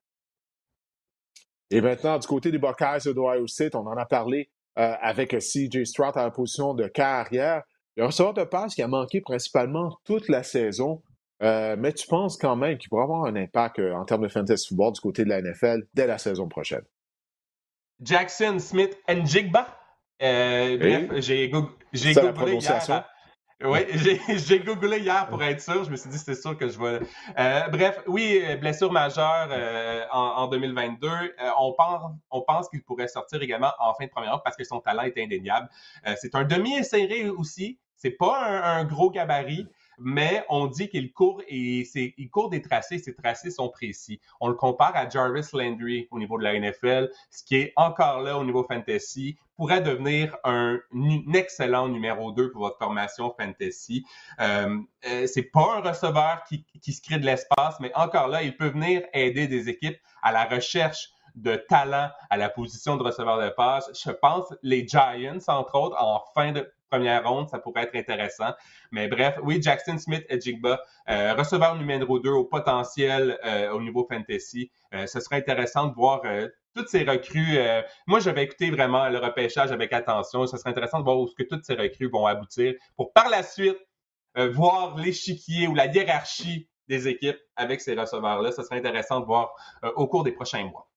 [1.71, 5.85] Et maintenant, du côté des Buckeyes d'Ohio State, on en a parlé euh, avec CJ
[5.85, 7.63] Stroud à la position de carrière.
[7.99, 11.03] Un receveur de passe qui a manqué principalement toute la saison,
[11.43, 14.29] euh, mais tu penses quand même qu'il pourra avoir un impact euh, en termes de
[14.29, 16.85] fantasy football du côté de la NFL dès la saison prochaine?
[18.01, 19.79] Jackson Smith Njigba?
[20.21, 23.05] Bref, j'ai googlé hier.
[23.63, 23.79] Oui,
[24.29, 25.85] j'ai googlé hier pour être sûr.
[25.85, 27.01] Je me suis dit, c'est sûr que je vais.
[27.39, 31.09] Euh, bref, oui, blessure majeure euh, en, 2022.
[31.09, 34.65] Euh, on pense, on pense qu'il pourrait sortir également en fin de première parce que
[34.65, 35.69] son talent est indéniable.
[36.17, 37.79] c'est un demi-inséré aussi.
[37.97, 39.67] C'est pas un, gros gabarit
[39.99, 44.21] mais on dit qu'il court et il court des tracés, ses tracés sont précis.
[44.41, 48.21] On le compare à Jarvis Landry au niveau de la NFL, ce qui est encore
[48.21, 50.81] là au niveau fantasy, pourrait devenir un,
[51.33, 54.05] excellent numéro 2 pour votre formation fantasy.
[54.41, 58.43] Euh, euh, c'est pas un receveur qui, qui se crée de l'espace, mais encore là,
[58.43, 63.03] il peut venir aider des équipes à la recherche de talent à la position de
[63.03, 63.91] receveur de passe.
[64.05, 68.53] Je pense les Giants, entre autres, en fin de première ronde, ça pourrait être intéressant.
[68.93, 73.83] Mais bref, oui, Jackson Smith et Jigba, euh, receveur numéro 2 au potentiel euh, au
[73.83, 74.71] niveau fantasy.
[74.95, 76.23] Euh, ce serait intéressant de voir
[76.75, 77.59] toutes ces recrues.
[78.07, 80.47] moi, j'avais écouté vraiment le repêchage avec attention.
[80.47, 83.29] Ce serait intéressant de voir où ce que toutes ces recrues vont aboutir pour par
[83.29, 83.79] la suite
[84.37, 88.51] voir l'échiquier ou la hiérarchie des équipes avec ces receveurs-là.
[88.51, 89.53] Ce serait intéressant de voir
[89.95, 90.89] au cours des prochains mois.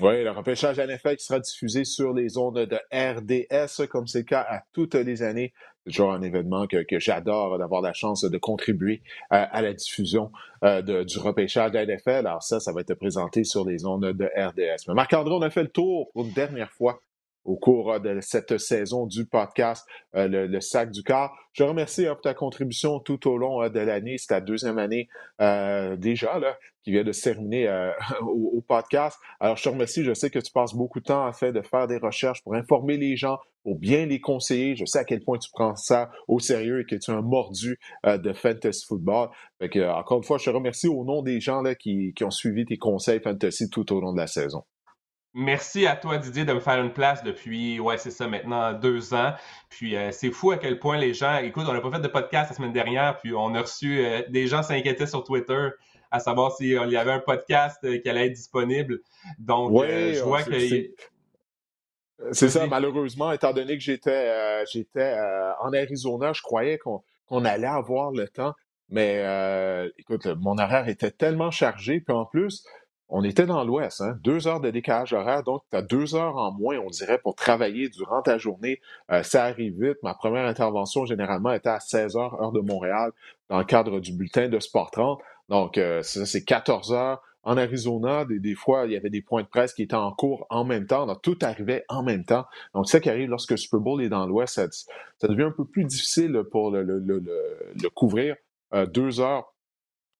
[0.00, 4.24] Oui, le repêchage NFL qui sera diffusé sur les ondes de RDS, comme c'est le
[4.24, 5.52] cas à toutes les années.
[5.84, 10.32] C'est toujours un événement que, j'adore d'avoir la chance de contribuer à, la diffusion
[10.64, 12.26] euh, du repêchage NFL.
[12.26, 14.88] Alors ça, ça va être présenté sur les ondes de RDS.
[14.88, 16.98] Mais Marc-André, on a fait le tour pour une dernière fois
[17.44, 21.36] au cours de cette saison du podcast euh, le, sac du corps.
[21.52, 24.16] Je remercie hein, pour ta contribution tout au long hein, de l'année.
[24.18, 25.08] C'est ta deuxième année
[25.40, 27.90] euh, déjà là, qui vient de se terminer euh,
[28.22, 29.18] au, podcast.
[29.40, 30.04] Alors, je te remercie.
[30.04, 32.54] Je sais que tu passes beaucoup de temps à fait de faire des recherches pour
[32.54, 34.74] informer les gens, pour bien les conseiller.
[34.76, 37.22] Je sais à quel point tu prends ça au sérieux et que tu es un
[37.22, 39.28] mordu de fantasy football.
[39.60, 42.78] encore une fois, je te remercie au nom des gens là, qui ont suivi tes
[42.78, 44.64] conseils fantasy tout au long de la saison.
[45.36, 49.14] Merci à toi, Didier, de me faire une place depuis, ouais, c'est ça, maintenant deux
[49.14, 49.34] ans.
[49.68, 52.06] Puis euh, c'est fou à quel point les gens, écoute, on n'a pas fait de
[52.06, 55.70] podcast la semaine dernière, puis on a reçu, euh, des gens s'inquiétaient sur Twitter
[56.12, 59.00] à savoir s'il y avait un podcast euh, qui allait être disponible.
[59.40, 60.52] Donc, je vois que...
[62.30, 65.18] C'est ça, malheureusement, étant donné que j'étais j'étais
[65.60, 68.54] en Arizona, je croyais qu'on allait avoir le temps.
[68.88, 69.20] Mais
[69.98, 72.64] écoute, mon horaire était tellement chargé, puis en plus,
[73.08, 74.18] on était dans l'Ouest, hein?
[74.22, 77.34] deux heures de décalage horaire, donc tu as deux heures en moins, on dirait, pour
[77.34, 78.80] travailler durant ta journée.
[79.10, 79.98] Euh, ça arrive vite.
[80.02, 83.12] Ma première intervention, généralement, était à 16 heures, heure de Montréal,
[83.50, 85.20] dans le cadre du bulletin de Sport 30.
[85.48, 87.22] Donc, euh, ça, c'est 14 heures.
[87.46, 90.46] En Arizona, des, fois, il y avait des points de presse qui étaient en cours
[90.48, 91.04] en même temps.
[91.04, 92.46] Donc, tout arrivait en même temps.
[92.72, 95.84] Donc, ça qui arrive lorsque Super Bowl est dans l'Ouest, ça, devient un peu plus
[95.84, 98.36] difficile pour le, couvrir.
[98.72, 99.54] Euh, deux heures,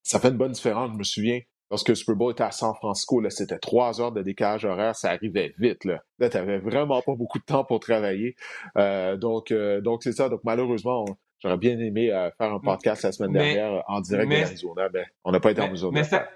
[0.03, 0.91] ça fait une bonne différence.
[0.93, 4.13] Je me souviens, Lorsque le Super Bowl était à San Francisco, là, c'était trois heures
[4.13, 5.85] de décalage horaire, ça arrivait vite.
[5.85, 8.37] Là, là tu n'avais vraiment pas beaucoup de temps pour travailler.
[8.77, 10.29] Euh, donc, euh, donc c'est ça.
[10.29, 11.05] Donc, malheureusement,
[11.41, 14.89] j'aurais bien aimé euh, faire un podcast la semaine dernière en direct de l'Arizona.
[14.93, 16.29] mais on n'a pas été en mesure de faire.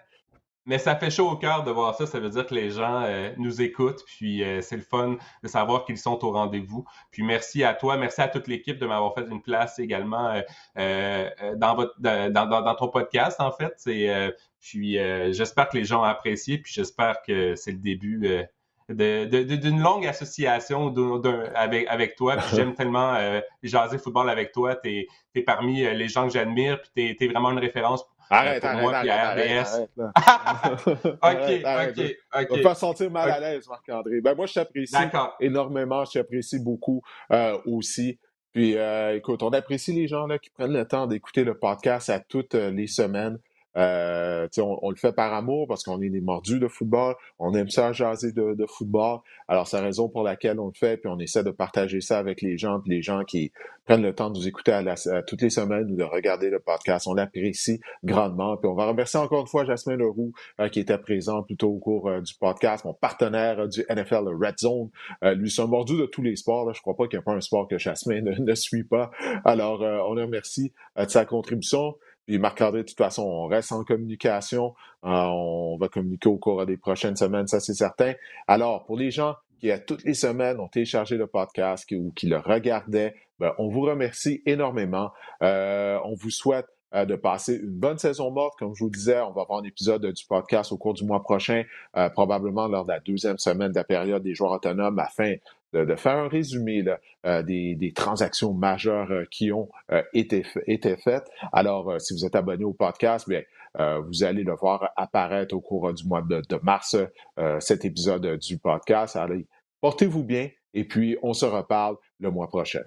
[0.69, 2.07] Mais ça fait chaud au cœur de voir ça.
[2.07, 4.05] Ça veut dire que les gens euh, nous écoutent.
[4.05, 6.85] Puis euh, c'est le fun de savoir qu'ils sont au rendez-vous.
[7.11, 10.43] Puis merci à toi, merci à toute l'équipe de m'avoir fait une place également
[10.77, 13.73] euh, dans, votre, dans, ton podcast, en fait.
[14.61, 14.99] puis
[15.33, 16.59] j'espère que les gens ont apprécié.
[16.59, 18.47] Puis j'espère que c'est le début
[18.91, 20.93] d'une longue association
[21.55, 22.37] avec, avec toi.
[22.37, 23.17] Puis j'aime tellement
[23.63, 24.77] jaser football avec toi.
[24.77, 26.79] Tu es, parmi les gens que j'admire.
[26.83, 29.09] Puis tu es, vraiment une référence Arrête, arrête, moi, arrête,
[30.15, 32.59] arrête, OK, OK, OK.
[32.59, 34.21] On va sentir mal à l'aise, Marc-André.
[34.21, 34.95] Ben, moi, je t'apprécie
[35.41, 36.05] énormément.
[36.05, 37.03] Je t'apprécie beaucoup
[37.33, 38.19] euh, aussi.
[38.53, 42.11] Puis, euh, écoute, on apprécie les gens là, qui prennent le temps d'écouter le podcast
[42.11, 43.39] à toutes euh, les semaines.
[43.77, 47.69] Euh, on, le fait par amour parce qu'on est des mordus de football, on aime
[47.69, 49.21] ça jaser de, football.
[49.47, 52.19] Alors, c'est la raison pour laquelle on le fait, puis on essaie de partager ça
[52.19, 53.53] avec les gens, puis les gens qui
[53.85, 57.07] prennent le temps de nous écouter à, toutes les semaines ou de regarder le podcast.
[57.07, 58.57] On l'apprécie grandement.
[58.57, 61.79] Puis on va remercier encore une fois Jasmin Leroux euh, qui était présent plutôt au
[61.79, 64.91] cours euh, du podcast, mon partenaire du NFL Red Zone.
[65.23, 66.67] lui, c'est un mordu de tous les sports.
[66.67, 66.73] Là.
[66.75, 69.11] Je crois pas qu'il n'y a pas un sport que Jasmin ne, ne suit pas.
[69.45, 71.95] Alors, on le remercie de sa contribution.
[72.29, 74.75] Puis Marc-André, de toute façon, on reste en communication.
[75.03, 78.13] Euh, on va communiquer au cours des prochaines semaines, ça c'est certain.
[78.47, 82.27] Alors, pour les gens qui, à toutes les semaines, ont téléchargé le podcast ou qui
[82.27, 85.11] le regardaient, ben, on vous remercie énormément.
[85.43, 88.59] Euh, on vous souhaite euh, de passer une bonne saison morte.
[88.59, 91.23] Comme je vous disais, on va avoir un épisode du podcast au cours du mois
[91.23, 91.65] prochain,
[92.13, 95.37] probablement lors de la deuxième semaine de la période des joueurs autonomes afin
[95.73, 96.85] de, faire un résumé
[97.27, 101.29] euh, des, transactions majeures euh, qui ont euh, été, été faites.
[101.53, 103.43] Alors, si vous êtes abonné au podcast, bien,
[104.09, 106.97] vous allez le voir apparaître au cours du mois de, mars,
[107.61, 109.15] cet épisode du podcast.
[109.15, 109.47] Allez,
[109.81, 112.81] portez-vous bien Et puis, on se reparle le mois prochain.